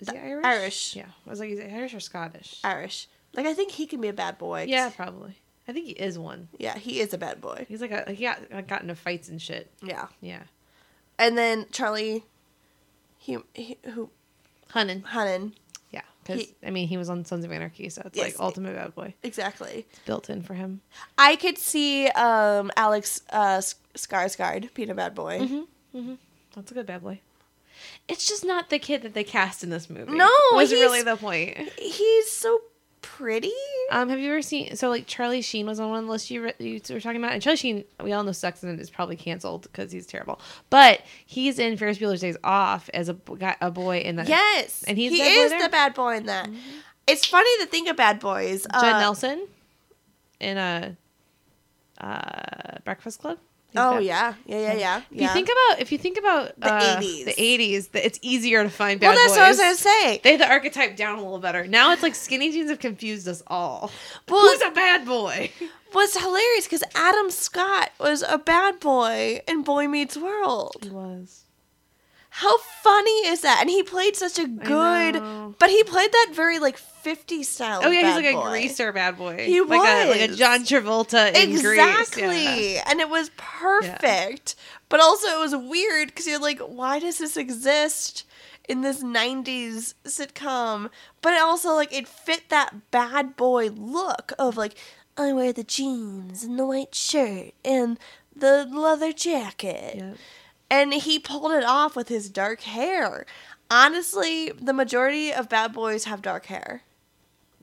[0.00, 0.44] is he Irish?
[0.44, 0.96] Irish.
[0.96, 2.60] Yeah, I was like, is he Irish or Scottish?
[2.64, 3.08] Irish.
[3.34, 4.64] Like I think he can be a bad boy.
[4.68, 5.36] Yeah, probably.
[5.68, 6.48] I think he is one.
[6.58, 7.66] Yeah, he is a bad boy.
[7.68, 9.70] He's like a he got like, got into fights and shit.
[9.82, 10.06] Yeah.
[10.20, 10.42] Yeah,
[11.18, 12.24] And then Charlie,
[13.18, 14.10] he, he who
[14.70, 15.02] Hunnam.
[15.02, 15.52] Hunnam
[16.26, 18.32] because I mean he was on Sons of Anarchy, so it's Yes.
[18.32, 19.14] like ultimate bad boy.
[19.22, 19.86] exactly.
[19.90, 20.80] It's built in for him.
[21.18, 23.60] I could see um Alex uh
[23.96, 25.40] Skarsgård being a bad boy.
[25.94, 26.14] Mm-hmm.
[26.54, 27.20] That's a good bad boy.
[28.08, 30.12] It's just not the kid that they cast in this movie.
[30.12, 31.56] No, was really the point.
[31.78, 32.60] He's so
[33.06, 33.52] pretty.
[33.92, 34.74] Um, have you ever seen?
[34.76, 37.22] So like Charlie Sheen was on one of the lists you, re- you were talking
[37.22, 40.40] about, and Charlie Sheen, we all know Sex and is probably canceled because he's terrible.
[40.70, 44.84] But he's in Ferris Bueller's Days Off as a guy, a boy in the Yes,
[44.88, 46.48] And he's he is the bad boy in that.
[47.06, 48.62] It's funny to think of bad boys.
[48.72, 49.46] Judd Uh, Nelson
[50.40, 50.96] in a
[52.00, 53.38] uh, Breakfast Club.
[53.74, 55.02] Oh yeah, yeah, yeah, yeah.
[55.10, 57.24] If you think about if you think about The uh, 80s.
[57.26, 59.16] the eighties, it's easier to find bad boys.
[59.16, 59.38] well, that's boys.
[59.38, 60.20] what I was gonna say.
[60.22, 61.66] They had the archetype down a little better.
[61.66, 63.90] Now it's like skinny jeans have confused us all.
[64.28, 65.50] Well, Who's a bad boy?
[65.94, 70.76] was hilarious because Adam Scott was a bad boy in Boy Meets World.
[70.82, 71.42] He was.
[72.38, 73.58] How funny is that?
[73.62, 75.14] And he played such a good,
[75.58, 77.80] but he played that very like 50 style.
[77.82, 78.40] Oh yeah, he's like boy.
[78.46, 79.46] a greaser bad boy.
[79.46, 80.34] He like A, like a.
[80.34, 82.74] John Travolta in exactly Grease.
[82.74, 82.82] Yeah.
[82.90, 84.54] and it was perfect
[84.88, 88.24] but also it was weird because you're like why does this exist
[88.68, 90.90] in this 90s sitcom
[91.22, 94.74] but it also like it fit that bad boy look of like
[95.16, 97.98] i wear the jeans and the white shirt and
[98.34, 100.16] the leather jacket Yep.
[100.70, 103.24] And he pulled it off with his dark hair
[103.70, 106.82] honestly the majority of bad boys have dark hair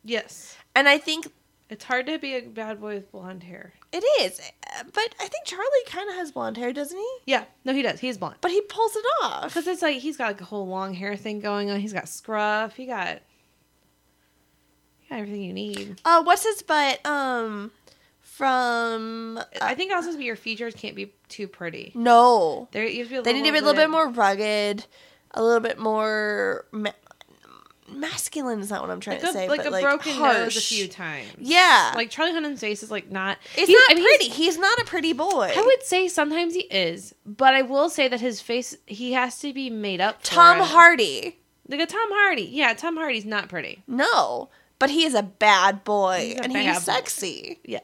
[0.04, 0.58] Yes.
[0.76, 1.28] and i think
[1.70, 3.74] It's hard to be a bad boy with blonde hair.
[3.92, 7.12] It is, uh, but I think Charlie kind of has blonde hair, doesn't he?
[7.26, 7.46] Yeah.
[7.63, 8.00] No, he does.
[8.00, 8.38] He's blonde.
[8.42, 9.46] But he pulls it off.
[9.46, 11.80] Because it's like he's got like a whole long hair thing going on.
[11.80, 12.76] He's got scruff.
[12.76, 13.20] He got,
[15.02, 16.02] he got everything you need.
[16.04, 17.04] Uh, what's his butt?
[17.06, 17.72] Um,
[18.22, 21.91] from I think also be your features can't be too pretty.
[21.96, 24.86] no, you have to be they need to be a little bit more rugged,
[25.32, 26.91] a little bit more ma-
[27.91, 28.60] masculine.
[28.60, 30.38] Is not what I'm trying like to a, say, like but a like broken harsh.
[30.38, 31.28] nose a few times.
[31.39, 31.91] Yeah.
[31.96, 33.38] Like Charlie Hunnam's face is like not.
[33.56, 34.30] It's he's- not I mean, pretty.
[34.30, 35.52] He's, not a pretty boy.
[35.56, 39.39] I would say sometimes he is, but I will say that his face he has
[39.39, 40.22] to be made up.
[40.26, 40.65] For Tom it.
[40.67, 41.39] Hardy.
[41.67, 42.43] like a Tom Hardy.
[42.52, 43.84] Yeah, Tom Hardy's not pretty.
[43.88, 46.93] No, but he is a bad boy, He's a and bad he's boy.
[46.93, 47.60] sexy.
[47.63, 47.80] Yeah,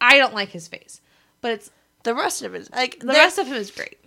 [0.00, 1.00] I don't like his face,
[1.40, 1.70] but it's
[2.04, 3.98] The rest of it, like the rest of him is great.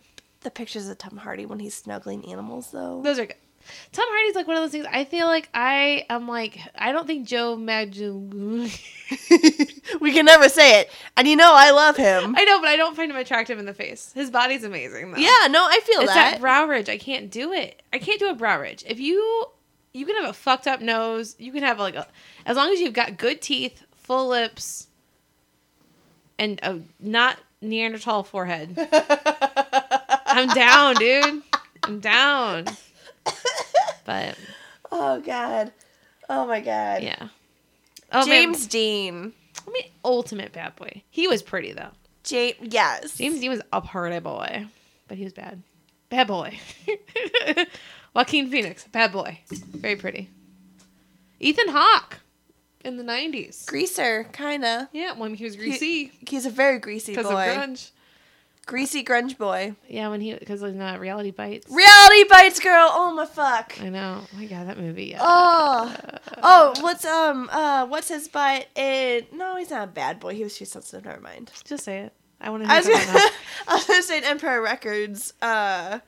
[0.42, 3.02] the pictures of Tom Hardy when he's snuggling animals, though.
[3.02, 3.36] Those are good.
[3.92, 4.86] Tom Hardy's like one of those things.
[4.92, 8.70] I feel like I am like I don't think Joe Maggiore.
[10.02, 12.36] we can never say it, and you know I love him.
[12.38, 14.12] I know, but I don't find him attractive in the face.
[14.14, 15.18] His body's amazing though.
[15.18, 16.34] yeah, no, I feel it's that.
[16.34, 16.90] that brow ridge.
[16.90, 17.82] I can't do it.
[17.92, 18.84] I can't do a brow ridge.
[18.88, 19.46] If you
[19.94, 22.06] you can have a fucked up nose, you can have like a
[22.46, 24.90] as long as you've got good teeth, full lips,
[26.38, 28.76] and a not Neanderthal forehead.
[30.26, 31.42] I'm down, dude.
[31.84, 32.66] I'm down.
[34.06, 34.38] But
[34.92, 35.72] oh God,
[36.30, 37.02] oh my God.
[37.02, 37.30] yeah.
[38.12, 38.68] Oh, James man.
[38.70, 39.34] Dean.
[39.68, 41.02] I mean, ultimate bad boy.
[41.10, 41.90] He was pretty though.
[42.24, 43.18] James, yes.
[43.18, 44.68] James Dean was a party boy,
[45.08, 45.64] but he was bad.
[46.10, 46.58] Bad boy.
[48.14, 49.40] Joaquin Phoenix, bad boy.
[49.50, 50.30] Very pretty.
[51.40, 52.20] Ethan Hawke
[52.86, 53.66] in the 90s.
[53.66, 54.90] Greaser, kinda.
[54.94, 57.24] Yeah, when he was greasy He's a very greasy boy.
[57.24, 57.92] because of grunge.
[58.66, 59.76] Greasy grunge boy.
[59.88, 61.70] Yeah, when he, because of uh, reality bites.
[61.70, 62.90] Reality bites, girl.
[62.92, 63.80] Oh my fuck.
[63.80, 64.22] I know.
[64.24, 65.06] Oh my god, that movie.
[65.06, 65.20] Yeah.
[65.22, 65.96] Oh,
[66.42, 68.68] oh, what's um, uh, what's his butt?
[68.76, 70.34] In no, he's not a bad boy.
[70.34, 71.06] He was too sensitive.
[71.06, 71.52] Never mind.
[71.64, 72.14] Just say it.
[72.42, 73.02] I want to I was gonna,
[73.68, 75.34] I was gonna say Empire Records.
[75.42, 76.00] Uh,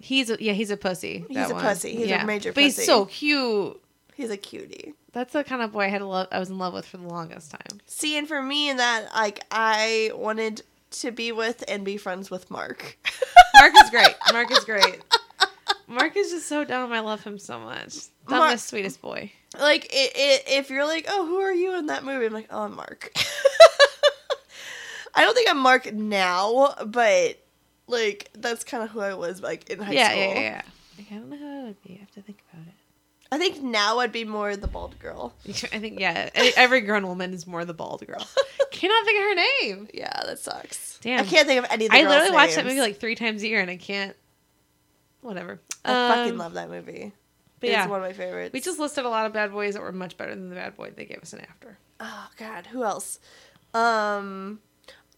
[0.00, 1.24] He's a, yeah, he's a pussy.
[1.28, 1.62] He's a one.
[1.62, 1.90] pussy.
[1.96, 2.24] He's a yeah.
[2.24, 3.80] major But he's so cute.
[4.14, 4.94] he's a cutie.
[5.12, 6.28] That's the kind of boy I had love.
[6.30, 7.80] I was in love with for the longest time.
[7.86, 12.50] See, and for me, that, like, I wanted to be with and be friends with
[12.50, 12.98] Mark.
[13.54, 14.14] Mark is great.
[14.32, 15.02] Mark is great.
[15.86, 16.92] Mark is just so dumb.
[16.92, 17.94] I love him so much.
[18.26, 19.32] Dumbest, Mark- sweetest boy.
[19.58, 22.26] like, it, it, if you're like, oh, who are you in that movie?
[22.26, 23.10] I'm like, oh, I'm Mark.
[25.14, 27.42] I don't think I'm Mark now, but
[27.88, 30.20] like that's kind of who I was like in high yeah, school.
[30.20, 30.62] yeah, yeah, yeah.
[30.96, 31.94] Like, I don't know how it would be.
[31.94, 32.38] I have to think.
[33.30, 35.34] I think now I'd be more the bald girl.
[35.48, 36.30] I think yeah.
[36.56, 38.26] Every grown woman is more the bald girl.
[38.70, 39.88] Cannot think of her name.
[39.92, 40.98] Yeah, that sucks.
[41.02, 41.20] Damn.
[41.20, 42.76] I can't think of any of the I girls' literally watch that names.
[42.76, 44.16] movie like three times a year, and I can't.
[45.20, 45.60] Whatever.
[45.84, 47.12] I fucking Um, love that movie.
[47.60, 48.52] But it's yeah, one of my favorites.
[48.52, 50.76] we just listed a lot of bad boys that were much better than the bad
[50.76, 51.76] boy they gave us an after.
[52.00, 53.18] oh god, who else?
[53.74, 54.60] Um,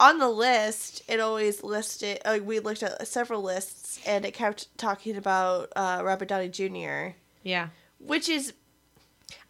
[0.01, 2.19] on the list, it always listed.
[2.25, 7.15] Uh, we looked at several lists, and it kept talking about uh, Robert Downey Jr.,
[7.43, 7.69] Yeah.
[8.05, 8.53] Which is,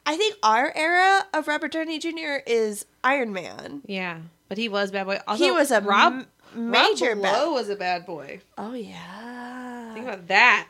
[0.07, 2.43] I think, our era of Robert Downey Jr.
[2.47, 3.83] is Iron Man.
[3.87, 5.21] Yeah, but he was bad boy.
[5.27, 6.13] Also, he was a Rob.
[6.55, 7.33] m- major Rob bad.
[7.39, 8.41] Lowe was a bad boy.
[8.59, 9.95] Oh yeah.
[9.95, 10.69] Think about that.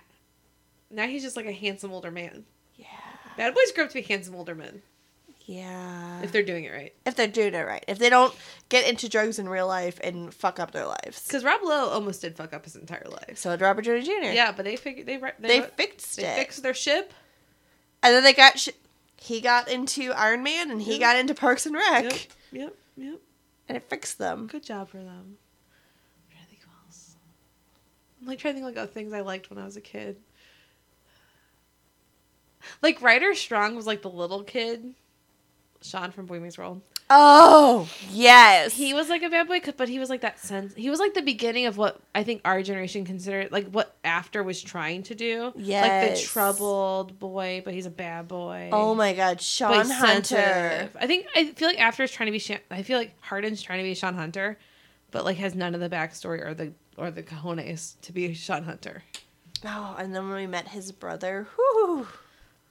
[0.90, 2.44] Now he's just like a handsome older man.
[2.76, 2.86] yeah.
[3.36, 4.82] Bad boys grow up to be handsome older men
[5.46, 6.20] Yeah.
[6.22, 6.92] if they're doing it right.
[7.06, 7.84] if they're doing it right.
[7.88, 8.34] If they don't
[8.68, 11.24] get into drugs in real life and fuck up their lives.
[11.26, 13.38] Because Rob Lowe almost did fuck up his entire life.
[13.38, 14.10] So did Robert Downey Jr.
[14.32, 16.36] Yeah, but they figured they they, They wrote- fixed they it.
[16.36, 17.14] fixed their ship.
[18.02, 18.68] And then they got sh-
[19.18, 21.00] he got into Iron Man and he Yep.
[21.00, 22.14] got into Parks and Rec Yep,
[22.52, 23.20] yep, yep.
[23.68, 24.46] and it fixed them.
[24.46, 25.36] Good job for them.
[25.36, 27.16] I'm trying to think of else.
[28.20, 30.16] I'm like trying to think like of things I liked when I was a kid.
[32.82, 34.94] Like Ryder Strong was like the little kid,
[35.82, 36.80] Shawn from Boy Meets World.
[37.12, 38.72] Oh, yes.
[38.72, 40.74] He was like a bad boy, but he was like that sense.
[40.74, 44.44] He was like the beginning of what I think our generation considered like what After
[44.44, 45.52] was trying to do.
[45.56, 45.82] Yeah.
[45.82, 48.70] Like the troubled boy, but he's a bad boy.
[48.72, 50.06] Oh my god, Shawn Hunter.
[50.06, 50.96] sensitive.
[51.00, 52.38] I think I feel like After is trying to be.
[52.38, 54.56] Shan- I feel like Hardin's trying to be Shawn Hunter,
[55.10, 58.62] but like has none of the backstory or the or the cojones to be Shawn
[58.62, 59.02] Hunter.
[59.64, 62.06] Oh, and then when we met his brother, whoo,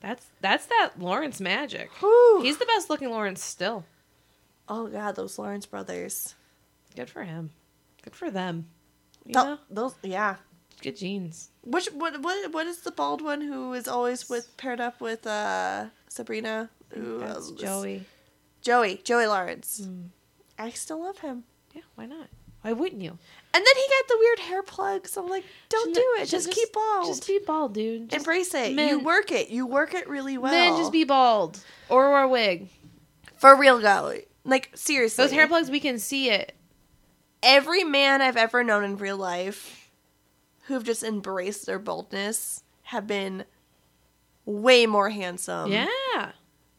[0.01, 1.89] That's that's that Lawrence magic.
[2.01, 2.41] whoo.
[2.41, 3.85] He's the best looking Lawrence still.
[4.67, 6.35] oh god, those Lawrence brothers.
[6.95, 7.51] Good for him.
[8.03, 8.67] Good for them.
[9.25, 10.37] You Th- those, yeah.
[10.81, 11.49] Good genes.
[11.63, 15.27] Which what what what is the bald one who is always with paired up with
[15.27, 16.69] uh Sabrina?
[16.91, 17.51] Who That's?
[17.51, 18.05] Joey.
[18.61, 19.81] Joey, Joey Lawrence.
[19.83, 20.07] Mm.
[20.57, 21.43] I still love him.
[21.73, 22.27] Yeah, why not?
[22.61, 23.11] Why wouldn't you?
[23.51, 25.15] And then he got the weird hair plugs.
[25.17, 26.27] I'm like, don't do it.
[26.27, 27.07] Just- Just, keep bald.
[27.07, 28.09] Just be bald, dude.
[28.09, 28.71] Just, Embrace it.
[28.73, 29.49] You work it.
[29.49, 30.51] You work it really well.
[30.51, 31.59] Men just be bald.
[31.87, 32.67] Or wear a wig.
[33.37, 34.13] for real, go.
[34.45, 36.53] Like seriously, Those hair plugs, we can see it.
[37.41, 39.89] every man I've ever known in real life
[40.63, 43.45] who've just embraced their baldness have been
[44.45, 46.31] way more handsome yeah.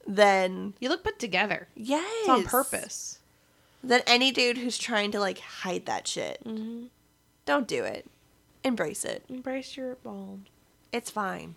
[0.06, 1.68] than You look put together.
[1.76, 3.19] yes It's on purpose.
[3.82, 6.42] Than any dude who's trying to like hide that shit.
[6.44, 6.86] Mm-hmm.
[7.46, 8.06] Don't do it.
[8.62, 9.24] Embrace it.
[9.28, 10.40] Embrace your bald.
[10.92, 11.54] It's fine.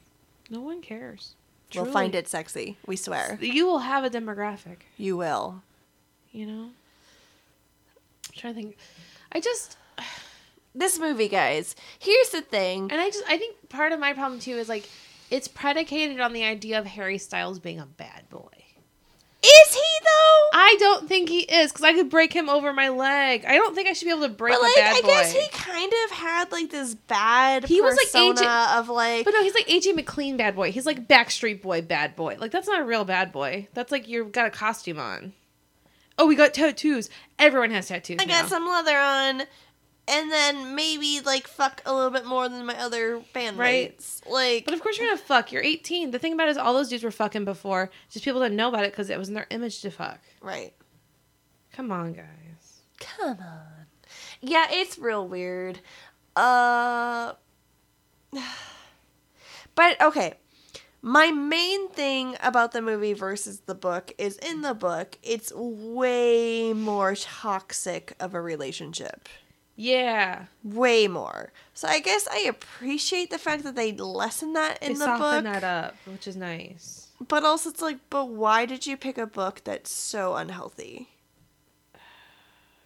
[0.49, 1.36] No one cares.
[1.76, 1.93] We'll Truly.
[1.93, 2.78] find it sexy.
[2.86, 3.38] We swear.
[3.41, 5.63] You will have a demographic, You will.
[6.32, 6.63] you know?
[8.30, 8.78] I'm trying to think.
[9.32, 9.78] I just
[10.76, 11.76] This movie, guys.
[11.99, 12.91] Here's the thing.
[12.91, 14.88] and I just I think part of my problem too is like
[15.30, 18.49] it's predicated on the idea of Harry Styles being a bad boy.
[19.44, 20.58] Is he though?
[20.58, 23.44] I don't think he is because I could break him over my leg.
[23.46, 25.08] I don't think I should be able to break But a like, bad I boy.
[25.08, 29.26] guess he kind of had like this bad He was, like, AJ of like.
[29.26, 30.72] But no, he's like AJ McLean bad boy.
[30.72, 32.38] He's like Backstreet Boy bad boy.
[32.39, 33.68] Like that's not a real bad boy.
[33.74, 35.34] That's like you've got a costume on.
[36.18, 37.10] Oh, we got tattoos.
[37.39, 38.20] Everyone has tattoos.
[38.22, 39.44] I got some leather on,
[40.08, 43.58] and then maybe like fuck a little bit more than my other bandmates.
[43.58, 44.22] Right.
[44.30, 45.51] Like, But of course you're gonna fuck.
[45.51, 46.12] You're 18.
[46.12, 47.89] The thing about it is all those dudes were fucking before.
[48.10, 50.20] Just people didn't know about it because it was in their image to fuck.
[50.41, 50.74] right.
[51.72, 52.82] Come on, guys.
[52.99, 53.86] Come on.
[54.41, 55.80] Yeah, it's real weird.
[56.36, 57.34] Uh.
[59.76, 60.36] But okay.
[61.01, 66.72] My main thing about the movie versus the book is in the book, it's way
[66.74, 69.28] more toxic of a relationship.
[69.76, 70.45] Yeah.
[70.63, 71.51] Way more.
[71.74, 75.43] So I guess I appreciate the fact that they lessen that in they the soften
[75.43, 75.53] book.
[75.53, 77.07] that up, which is nice.
[77.28, 81.09] But also, it's like, but why did you pick a book that's so unhealthy?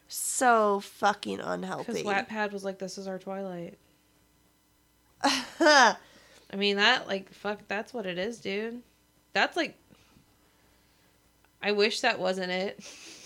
[0.10, 2.02] So fucking unhealthy.
[2.02, 2.04] Because.
[2.04, 3.78] Wattpad was like, "This is our Twilight."
[5.22, 5.98] I
[6.56, 7.60] mean that like fuck.
[7.68, 8.84] That's what it is, dude.
[9.34, 9.76] That's like.
[11.62, 12.80] I wish that wasn't it.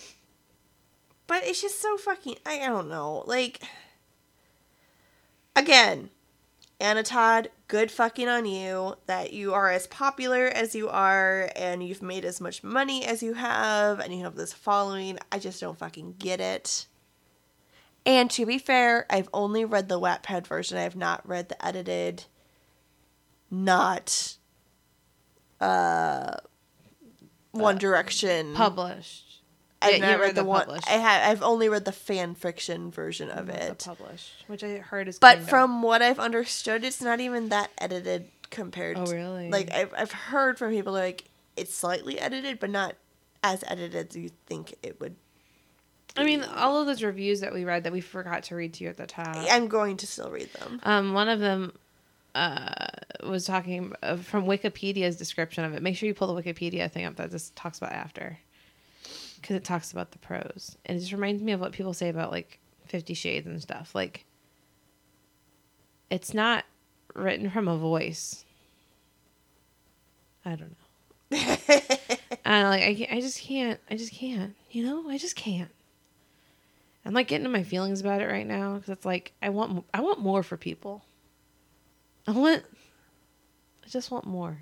[1.32, 2.36] but it's just so fucking.
[2.44, 3.24] I don't know.
[3.26, 3.62] Like,
[5.56, 6.10] again,
[6.78, 11.82] Anna Todd, good fucking on you that you are as popular as you are and
[11.82, 15.18] you've made as much money as you have and you have this following.
[15.32, 16.84] I just don't fucking get it.
[18.04, 20.76] And to be fair, I've only read the Wattpad version.
[20.76, 22.24] I have not read the edited,
[23.50, 24.36] not
[25.62, 26.36] uh
[27.52, 28.52] One Direction.
[28.52, 29.31] Published.
[29.82, 30.64] I've Yeah, not read read the, one.
[30.66, 30.88] published.
[30.88, 31.30] I have.
[31.30, 33.78] I've only read the fan fiction version of it.
[33.78, 35.18] the published, which I heard is.
[35.18, 38.98] But from what I've understood, it's not even that edited compared.
[38.98, 39.50] Oh, to- really?
[39.50, 41.24] Like I've I've heard from people like
[41.56, 42.94] it's slightly edited, but not
[43.42, 45.16] as edited as you think it would.
[46.16, 48.84] I mean, all of those reviews that we read that we forgot to read to
[48.84, 49.34] you at the top.
[49.34, 50.78] I'm going to still read them.
[50.82, 51.72] Um, one of them
[52.34, 52.68] uh,
[53.26, 55.82] was talking uh, from Wikipedia's description of it.
[55.82, 58.38] Make sure you pull the Wikipedia thing up that this talks about after,
[59.42, 62.08] because it talks about the pros, and it just reminds me of what people say
[62.08, 63.94] about like Fifty Shades and stuff.
[63.94, 64.24] Like,
[66.08, 66.64] it's not
[67.14, 68.44] written from a voice.
[70.44, 71.38] I don't know.
[72.44, 73.80] and like I, can't- I just can't.
[73.90, 74.54] I just can't.
[74.70, 75.70] You know, I just can't.
[77.04, 79.84] I'm like getting to my feelings about it right now because it's like I want
[79.92, 81.04] I want more for people.
[82.28, 82.62] I want
[83.84, 84.58] I just want more.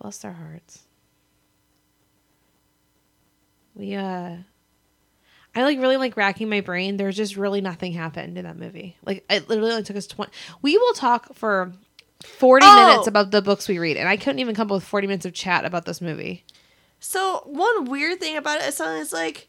[0.00, 0.85] Bless their hearts.
[3.76, 4.36] We uh
[5.54, 6.96] I like really like racking my brain.
[6.96, 8.96] There's just really nothing happened in that movie.
[9.04, 10.30] Like it literally only took us 20
[10.62, 11.72] We will talk for
[12.24, 12.86] 40 Oh!
[12.88, 15.26] minutes about the books we read and I couldn't even come up with 40 minutes
[15.26, 16.44] of chat about this movie.
[16.98, 19.48] So one weird thing about it is something that's like,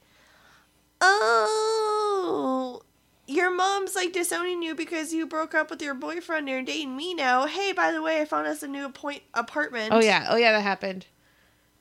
[1.01, 2.82] oh,
[3.25, 6.95] your mom's like disowning you because you broke up with your boyfriend and you're dating
[6.95, 7.45] me now.
[7.45, 9.93] Hey, by the way, I found us a new appoint- apartment.
[9.93, 10.28] Oh yeah.
[10.30, 11.05] Oh yeah, that happened.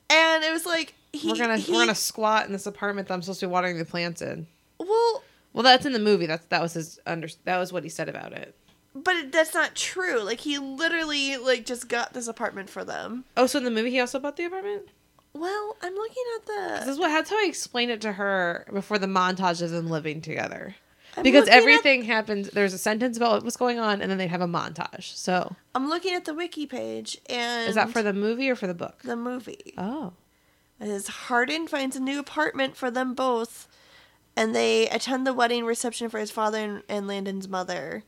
[0.09, 3.13] And it was like he, we're gonna he- we're gonna squat in this apartment that
[3.13, 4.47] I'm supposed to be watering the plants in.
[4.79, 6.25] well, Well, that's in the movie.
[6.27, 7.27] That's that was his under.
[7.45, 8.55] That was what he said about it.
[8.95, 10.19] but it- that's not true.
[10.21, 13.25] Like he literally like just got this apartment for them.
[13.35, 14.83] Oh, so in the movie he also bought the apartment.
[15.33, 16.91] Well, I'm looking at This the.
[16.91, 20.19] is what that's how I explained it to her before the montage of them living
[20.21, 20.75] together.
[21.23, 22.49] Because looking at- everything happens.
[22.49, 25.15] There's a sentence about what's going on, and then they have a montage.
[25.15, 28.67] So I'm looking at the wiki page, and is that for the movie or for
[28.67, 29.01] the book?
[29.03, 29.73] the movie?
[29.77, 30.13] Oh,
[30.79, 33.67] As Hardin finds a new apartment for them both,
[34.35, 38.03] and they attend the wedding reception for his father and, and Landon's mother.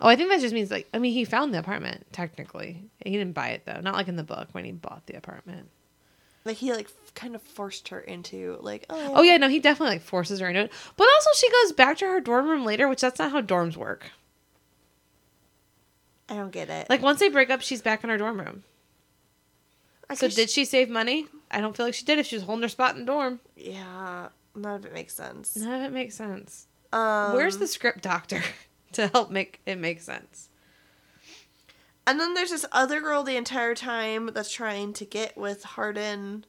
[0.00, 2.88] oh, I think that just means like I mean he found the apartment technically.
[3.04, 5.68] He didn't buy it though, not like in the book when he bought the apartment.
[6.46, 9.96] Like he like kind of forced her into like oh, Oh yeah, no, he definitely
[9.96, 10.72] like forces her into it.
[10.96, 13.76] But also she goes back to her dorm room later, which that's not how dorms
[13.76, 14.10] work.
[16.28, 16.88] I don't get it.
[16.88, 18.64] Like once they break up, she's back in her dorm room.
[20.14, 21.26] So did she save money?
[21.50, 23.40] I don't feel like she did if she was holding her spot in the dorm.
[23.56, 25.56] Yeah, none of it makes sense.
[25.56, 26.68] None of it makes sense.
[26.92, 28.40] Um, Where's the script doctor
[28.92, 30.48] to help make it make sense?
[32.06, 36.44] And then there's this other girl the entire time that's trying to get with Hardin,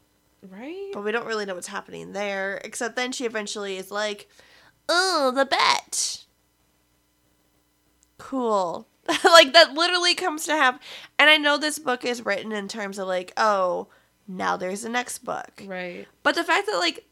[0.48, 0.92] Right?
[0.94, 2.62] but we don't really know what's happening there.
[2.64, 4.30] Except then she eventually is like,
[4.88, 6.26] "Oh, the bet."
[8.18, 8.88] Cool.
[9.24, 10.80] like that literally comes to happen.
[11.18, 13.88] And I know this book is written in terms of like, oh,
[14.28, 15.64] now there's the next book.
[15.66, 16.08] Right.
[16.24, 17.06] But the fact that, like,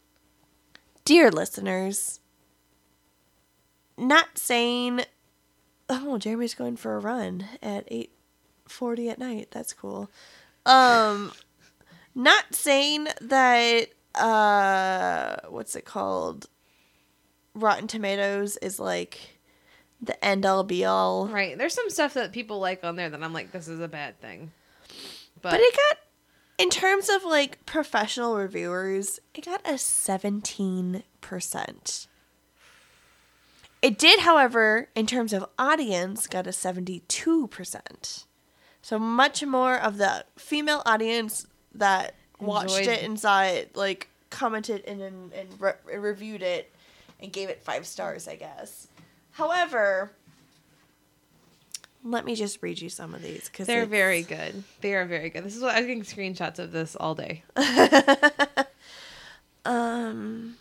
[1.05, 2.19] dear listeners,
[3.97, 5.01] not saying,
[5.89, 8.11] oh, Jeremy's going for a run at eight
[8.68, 9.49] forty at night.
[9.51, 10.09] That's cool.
[10.66, 11.32] Um,
[12.16, 16.47] not saying that, uh, what's it called?
[17.53, 19.20] Rotten Tomatoes is like
[20.01, 21.28] the end all be all.
[21.28, 21.57] Right.
[21.57, 24.20] There's some stuff that people like on there that I'm like, this is a bad
[24.20, 24.51] thing.
[25.41, 25.97] But, But it got,
[26.57, 32.07] in terms of like professional reviewers, it got a 17%.
[33.82, 38.26] It did, however, in terms of audience, got a 72%.
[38.86, 44.09] So much more of the female audience that watched Enjoyed- it and saw it, like,
[44.29, 46.71] commented and, and, and re- reviewed it
[47.19, 48.88] and gave it five stars, I guess.
[49.31, 50.11] However,
[52.03, 54.63] let me just read you some of these because they're very good.
[54.81, 55.43] They are very good.
[55.43, 57.43] This is what I was getting screenshots of this all day.
[59.65, 60.57] Um.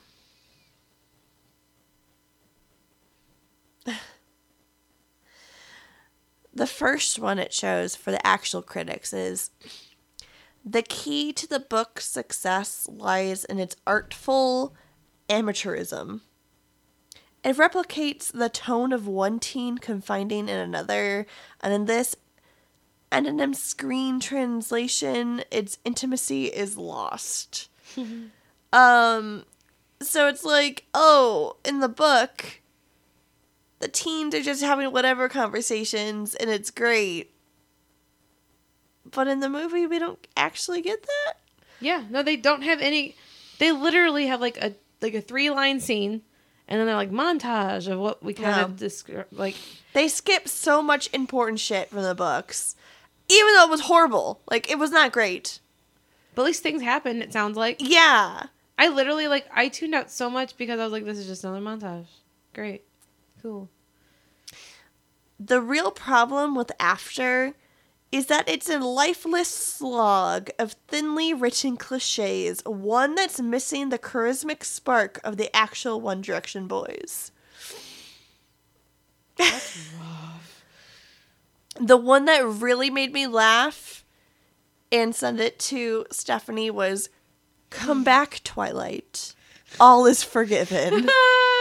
[6.54, 9.50] The first one it shows for the actual critics is
[10.64, 14.74] the key to the book's success lies in its artful
[15.28, 16.20] amateurism.
[17.42, 21.26] It replicates the tone of one teen confiding in another,
[21.60, 22.16] and in this
[23.12, 27.68] and in screen translation, its intimacy is lost.
[28.74, 29.44] Um,
[30.02, 32.60] so it's like, oh, in the book,
[33.80, 37.32] the teens are just having whatever conversations and it's great.
[39.10, 41.34] But in the movie, we don't actually get that.
[41.80, 43.16] Yeah, no, they don't have any.
[43.58, 46.22] They literally have like a like a three line scene,
[46.66, 49.26] and then they're like montage of what we kind of describe.
[49.30, 49.56] Like,
[49.92, 52.74] They skip so much important shit from the books,
[53.28, 54.40] even though it was horrible.
[54.50, 55.60] Like, it was not great.
[56.34, 57.20] but at least things happen.
[57.22, 58.44] It sounds like Yeah.
[58.78, 61.44] I literally like I tuned out so much because I was like, this is just
[61.44, 62.06] another montage.
[62.54, 62.82] Great,
[63.44, 63.68] cool.
[65.38, 67.52] The real problem with After
[68.10, 74.64] is that it's a lifeless slog of thinly written cliches, one that's missing the charismatic
[74.64, 77.32] spark of the actual One Direction boys.
[79.36, 80.64] That's rough.
[81.78, 84.04] The one that really made me laugh
[84.90, 87.10] and send it to Stephanie was
[87.68, 89.34] Come back, Twilight.
[89.78, 91.10] All is forgiven.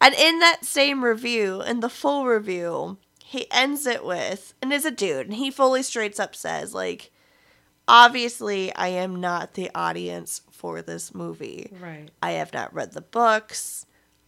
[0.00, 4.84] And in that same review, in the full review, he ends it with, and is
[4.84, 7.10] a dude, and he fully straight up says, like,
[7.86, 11.70] obviously, I am not the audience for this movie.
[11.80, 12.10] Right.
[12.22, 13.86] I have not read the books.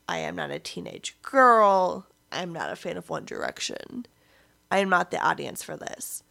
[0.08, 2.06] I am not a teenage girl.
[2.30, 4.06] I am not a fan of One Direction.
[4.70, 6.22] I am not the audience for this.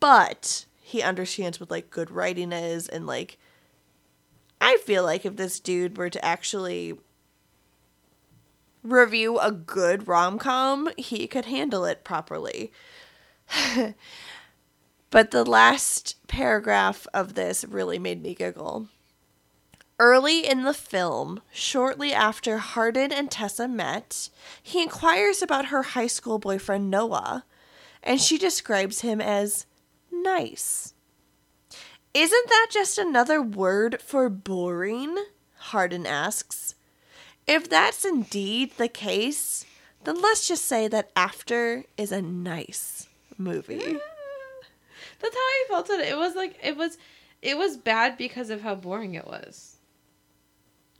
[0.00, 3.38] But he understands what like good writing is and like
[4.60, 6.96] I feel like if this dude were to actually
[8.82, 12.72] review a good rom-com, he could handle it properly.
[15.10, 18.88] but the last paragraph of this really made me giggle.
[19.98, 24.28] Early in the film, shortly after Hardin and Tessa met,
[24.62, 27.44] he inquires about her high school boyfriend Noah,
[28.02, 29.64] and she describes him as
[30.12, 30.92] nice.
[32.12, 35.16] Isn't that just another word for boring?
[35.56, 36.75] Hardin asks.
[37.46, 39.64] If that's indeed the case,
[40.04, 43.78] then let's just say that After is a nice movie.
[45.18, 46.00] That's how I felt it.
[46.00, 46.98] It was like it was,
[47.42, 49.76] it was bad because of how boring it was.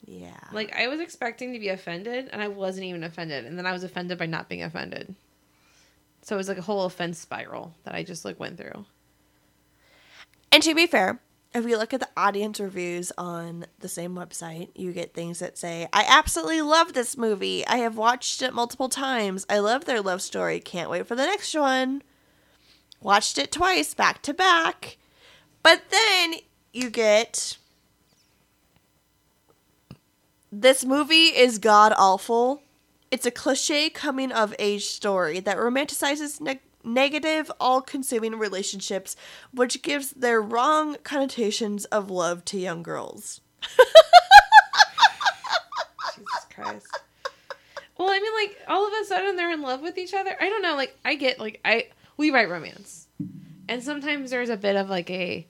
[0.06, 0.38] Yeah.
[0.52, 3.72] Like I was expecting to be offended, and I wasn't even offended, and then I
[3.72, 5.14] was offended by not being offended.
[6.22, 8.84] So it was like a whole offense spiral that I just like went through.
[10.50, 11.20] And to be fair,
[11.54, 15.56] if you look at the audience reviews on the same website, you get things that
[15.56, 17.66] say, I absolutely love this movie.
[17.66, 19.46] I have watched it multiple times.
[19.48, 20.60] I love their love story.
[20.60, 22.02] Can't wait for the next one.
[23.00, 24.98] Watched it twice, back to back.
[25.62, 26.34] But then
[26.72, 27.56] you get.
[30.52, 32.62] This movie is god awful.
[33.10, 39.16] It's a cliche coming of age story that romanticizes neg- negative, all consuming relationships,
[39.52, 43.40] which gives their wrong connotations of love to young girls.
[46.14, 46.86] Jesus Christ.
[47.98, 50.36] Well, I mean, like all of a sudden they're in love with each other.
[50.40, 50.76] I don't know.
[50.76, 53.08] Like I get like I we write romance,
[53.68, 55.46] and sometimes there's a bit of like a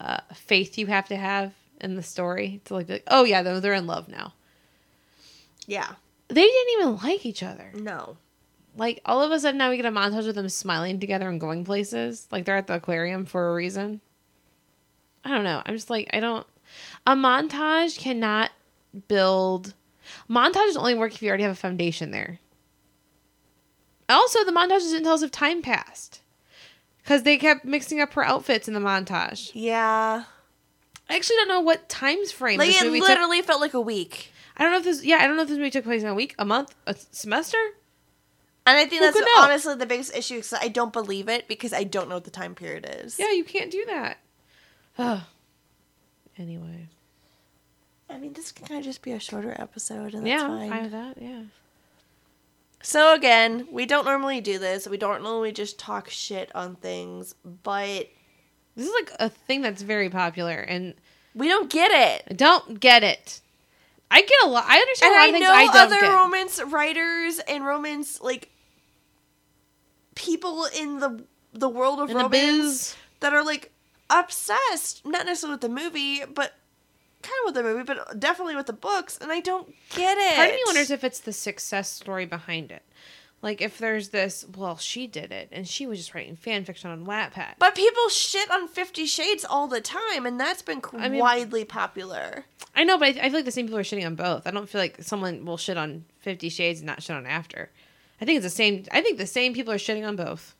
[0.00, 3.42] uh, faith you have to have in the story to like be like, oh yeah,
[3.42, 4.32] they're they're in love now.
[5.66, 5.92] Yeah.
[6.28, 7.72] They didn't even like each other.
[7.74, 8.16] No.
[8.76, 11.40] Like all of a sudden now we get a montage of them smiling together and
[11.40, 12.26] going places.
[12.30, 14.00] Like they're at the aquarium for a reason.
[15.24, 15.62] I don't know.
[15.64, 16.46] I'm just like I don't.
[17.06, 18.50] A montage cannot
[19.08, 19.74] build.
[20.28, 22.38] Montages only work if you already have a foundation there.
[24.08, 26.20] Also, the montage didn't tell us if time passed
[27.02, 29.50] because they kept mixing up her outfits in the montage.
[29.54, 30.24] Yeah.
[31.08, 33.08] I actually don't know what times frame Like this it movie took.
[33.08, 34.32] literally felt like a week.
[34.56, 35.04] I don't know if this.
[35.04, 36.94] Yeah, I don't know if this movie took place in a week, a month, a
[37.10, 37.58] semester.
[38.64, 41.72] And I think Who that's honestly the biggest issue because I don't believe it because
[41.72, 43.18] I don't know what the time period is.
[43.18, 44.18] Yeah, you can't do that.
[46.38, 46.88] Anyway.
[48.08, 50.70] I mean, this can kind of just be a shorter episode, and that's yeah, fine.
[50.70, 51.14] Fine with that.
[51.20, 51.42] Yeah.
[52.82, 54.86] So again, we don't normally do this.
[54.88, 58.08] We don't normally just talk shit on things, but
[58.76, 60.94] This is like a thing that's very popular, and
[61.34, 62.24] we don't get it.
[62.30, 63.40] I don't get it.
[64.10, 64.64] I get a lot.
[64.66, 66.12] I understand And a lot I of things know I don't other get.
[66.12, 68.50] romance writers and romance like
[70.14, 73.72] people in the the world of In romance that are like
[74.10, 76.54] obsessed, not necessarily with the movie, but
[77.22, 80.36] kind of with the movie, but definitely with the books, and I don't get it.
[80.36, 82.82] Part of me wonders if it's the success story behind it.
[83.42, 86.90] Like if there's this, well, she did it, and she was just writing fan fiction
[86.90, 87.54] on Wattpad.
[87.58, 91.64] But people shit on Fifty Shades all the time, and that's been I mean- widely
[91.64, 92.44] popular.
[92.74, 94.46] I know, but I, I feel like the same people are shitting on both.
[94.46, 97.70] I don't feel like someone will shit on Fifty Shades and not shit on After.
[98.22, 98.84] I think it's the same.
[98.92, 100.54] I think the same people are shitting on both.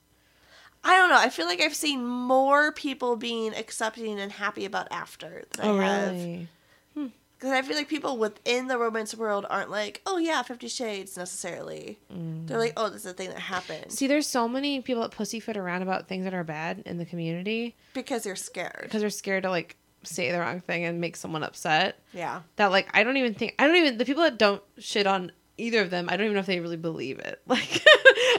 [0.82, 1.16] I don't know.
[1.16, 5.68] I feel like I've seen more people being accepting and happy about After than I
[5.68, 6.12] oh, have.
[6.94, 7.52] Because hmm.
[7.52, 12.00] I feel like people within the romance world aren't like, oh yeah, Fifty Shades necessarily.
[12.12, 12.48] Mm.
[12.48, 13.92] They're like, oh, this is a thing that happened.
[13.92, 17.06] See, there's so many people that pussyfoot around about things that are bad in the
[17.06, 18.80] community because they're scared.
[18.82, 22.00] because they're scared to like say the wrong thing and make someone upset.
[22.12, 22.40] Yeah.
[22.56, 25.30] That like I don't even think I don't even the people that don't shit on
[25.58, 26.08] either of them.
[26.08, 27.40] I don't even know if they really believe it.
[27.46, 27.84] Like,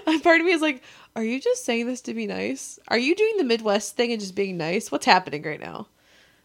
[0.08, 0.84] a part of me is like,
[1.16, 2.78] are you just saying this to be nice?
[2.90, 4.92] Are you doing the Midwest thing and just being nice?
[4.92, 5.88] What's happening right now?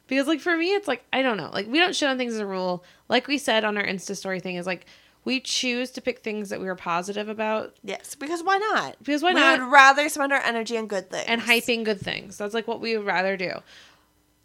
[0.07, 1.51] Because like for me, it's like I don't know.
[1.53, 2.85] Like we don't shit on things as a rule.
[3.09, 4.87] Like we said on our Insta story thing is like
[5.25, 8.97] we choose to pick things that we are positive about Yes, because why not?
[9.03, 9.59] Because why we not?
[9.59, 11.27] We would rather spend our energy on good things.
[11.29, 12.39] and hyping good things.
[12.39, 13.53] That's like what we would rather do.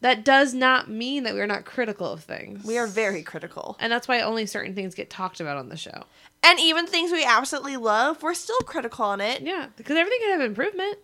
[0.03, 2.65] That does not mean that we're not critical of things.
[2.65, 3.77] We are very critical.
[3.79, 6.03] and that's why only certain things get talked about on the show.
[6.43, 9.41] And even things we absolutely love, we're still critical on it.
[9.41, 10.97] Yeah, because everything can have improvement.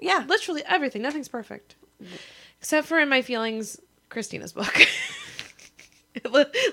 [0.00, 0.24] Yeah.
[0.26, 1.02] Literally everything.
[1.02, 1.74] Nothing's perfect,
[2.58, 3.78] except for in my feelings,
[4.08, 4.74] Christina's book.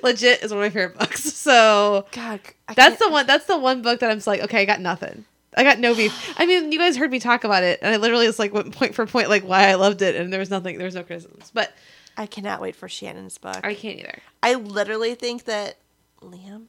[0.03, 1.21] Legit is one of my favorite books.
[1.33, 3.27] So God, I that's the one.
[3.27, 5.25] That's the one book that I'm just like, okay, I got nothing.
[5.57, 6.33] I got no beef.
[6.37, 8.73] I mean, you guys heard me talk about it, and I literally just like went
[8.75, 11.03] point for point, like why I loved it, and there was nothing, there was no
[11.03, 11.51] criticisms.
[11.53, 11.71] But
[12.17, 13.59] I cannot wait for Shannon's book.
[13.63, 14.19] I can't either.
[14.41, 15.77] I literally think that
[16.21, 16.65] Liam,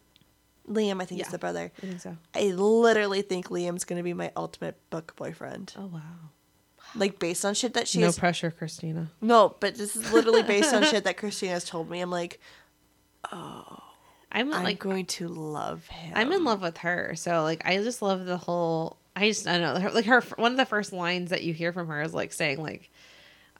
[0.69, 1.27] Liam, I think Yeah.
[1.27, 1.71] is the brother.
[1.83, 2.17] I think so.
[2.35, 5.75] I literally think Liam's gonna be my ultimate book boyfriend.
[5.79, 6.01] Oh wow.
[6.97, 8.19] Like based on shit that she no has.
[8.19, 9.11] pressure, Christina.
[9.21, 12.01] no, but this is literally based on shit that Christina has told me.
[12.01, 12.41] I'm like,
[13.33, 13.79] oh.
[14.35, 16.13] I'm I'm like going to love him.
[16.15, 17.15] I'm in love with her.
[17.15, 20.21] So like I just love the whole I just I don't know her, like her
[20.37, 22.91] one of the first lines that you hear from her is like saying like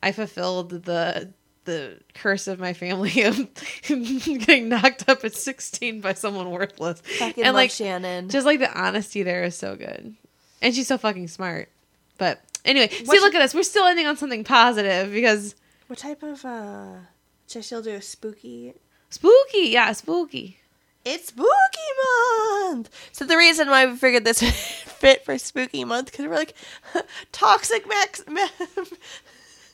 [0.03, 1.33] I fulfilled the
[1.65, 3.49] the curse of my family of
[3.87, 7.01] getting knocked up at 16 by someone worthless.
[7.01, 8.29] Fucking and love like Shannon.
[8.29, 10.15] just like the honesty there is so good.
[10.61, 11.69] And she's so fucking smart.
[12.19, 13.55] But anyway, see What look at us.
[13.55, 15.55] We're still ending on something positive because
[15.87, 16.97] What type of uh
[17.49, 18.75] should I still do a spooky
[19.09, 19.69] spooky.
[19.69, 20.59] Yeah, spooky.
[21.05, 21.49] It's spooky
[22.71, 22.91] month.
[23.13, 24.41] So the reason why we figured this
[24.85, 26.55] fit for spooky month because we're like
[27.33, 28.47] toxic max, ma-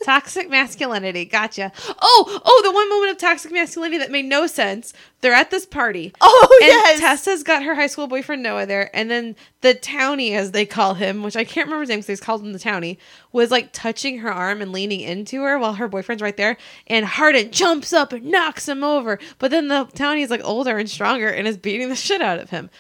[0.05, 1.25] toxic masculinity.
[1.25, 1.73] Gotcha.
[2.01, 4.93] Oh, oh, the one moment of toxic masculinity that made no sense.
[5.21, 6.13] They're at this party.
[6.21, 7.01] Oh, and yes.
[7.01, 10.95] Tessa's got her high school boyfriend Noah there, and then the townie, as they call
[10.95, 12.97] him, which I can't remember his name because they called him the townie,
[13.33, 16.57] was like touching her arm and leaning into her while her boyfriend's right there.
[16.87, 19.19] And Hardin jumps up and knocks him over.
[19.39, 22.39] But then the townie is like older and stronger and is beating the shit out
[22.39, 22.71] of him.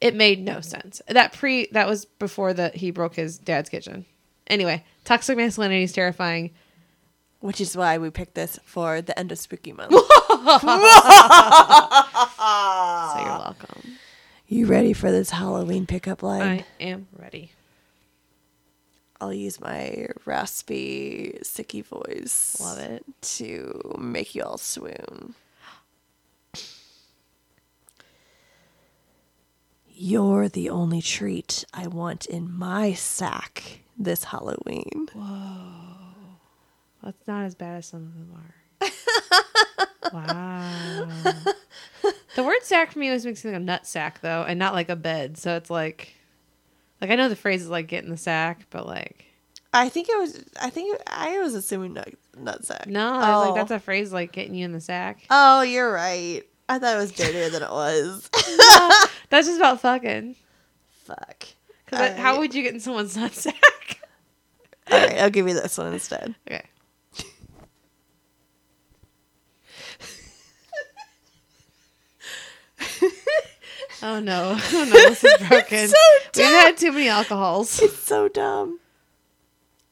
[0.00, 1.02] It made no sense.
[1.08, 4.06] That pre that was before that he broke his dad's kitchen.
[4.46, 6.50] Anyway, toxic masculinity is terrifying.
[7.40, 9.92] Which is why we picked this for the end of spooky month.
[13.12, 13.82] So you're welcome.
[14.46, 16.42] you ready for this Halloween pickup line?
[16.42, 17.52] I am ready.
[19.20, 22.56] I'll use my raspy, sicky voice.
[22.60, 23.04] Love it.
[23.22, 25.34] To make you all swoon.
[29.92, 35.08] You're the only treat I want in my sack this Halloween.
[37.02, 38.54] That's not as bad as some of them are.
[40.12, 41.08] wow.
[42.36, 44.74] The word sack for me always makes me think of nut sack though, and not
[44.74, 45.36] like a bed.
[45.38, 46.14] So it's like,
[47.00, 49.24] like I know the phrase is like get in the sack, but like
[49.72, 50.44] I think it was.
[50.60, 52.86] I think I was assuming nut, nut sack.
[52.86, 53.50] no, I was Oh.
[53.50, 53.76] like that's oh.
[53.76, 55.20] a phrase like getting you in the sack.
[55.30, 56.42] Oh, you're right.
[56.68, 58.30] I thought it was dirtier than it was.
[59.28, 60.36] That's just about fucking.
[61.04, 61.46] Fuck.
[61.84, 62.16] Because Alright.
[62.16, 64.00] how would you get in someone's nut sack?
[64.88, 66.36] All right, I'll give you this one instead.
[66.48, 66.62] okay.
[74.02, 74.56] Oh no!
[74.72, 74.90] Oh no!
[75.10, 75.88] This is broken.
[75.88, 75.96] so
[76.36, 77.80] We've had too many alcohols.
[77.82, 78.78] It's so dumb.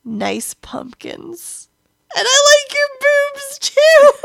[0.04, 1.68] Nice pumpkins.
[2.16, 4.12] And I like your boobs too.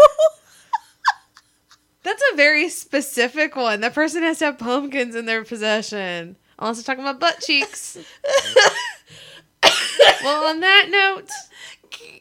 [2.04, 3.82] That's a very specific one.
[3.82, 6.38] That person has to have pumpkins in their possession.
[6.60, 7.98] Unless they're talking about butt cheeks.
[10.24, 11.30] well, on that note,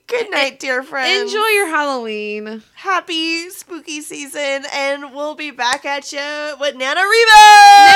[0.07, 1.33] Good night, dear friends.
[1.33, 2.63] enjoy your Halloween.
[2.75, 7.93] happy spooky season, and we'll be back at you with NaNoWriMo.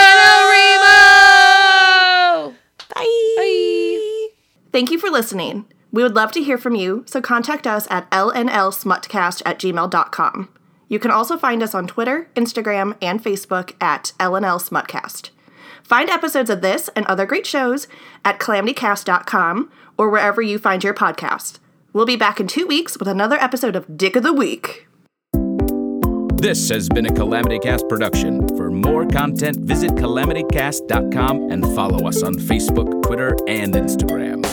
[0.87, 2.55] NaNoWriMo!
[2.95, 3.35] Bye.
[3.37, 4.29] Bye.
[4.73, 5.67] Thank you for listening.
[5.93, 10.49] We would love to hear from you, so contact us at lnlsmutcast at gmail.com.
[10.89, 15.31] You can also find us on Twitter, Instagram, and Facebook at lnlsmutcast.
[15.83, 17.89] Find episodes of this and other great shows
[18.25, 21.59] at calamitycast.com or wherever you find your podcast.
[21.97, 24.87] We'll be back in two weeks with another episode of Dick of the Week.
[26.35, 28.47] This has been a Calamity Cast production.
[28.49, 34.45] For more content, visit calamitycast.com and follow us on Facebook, Twitter, and Instagram.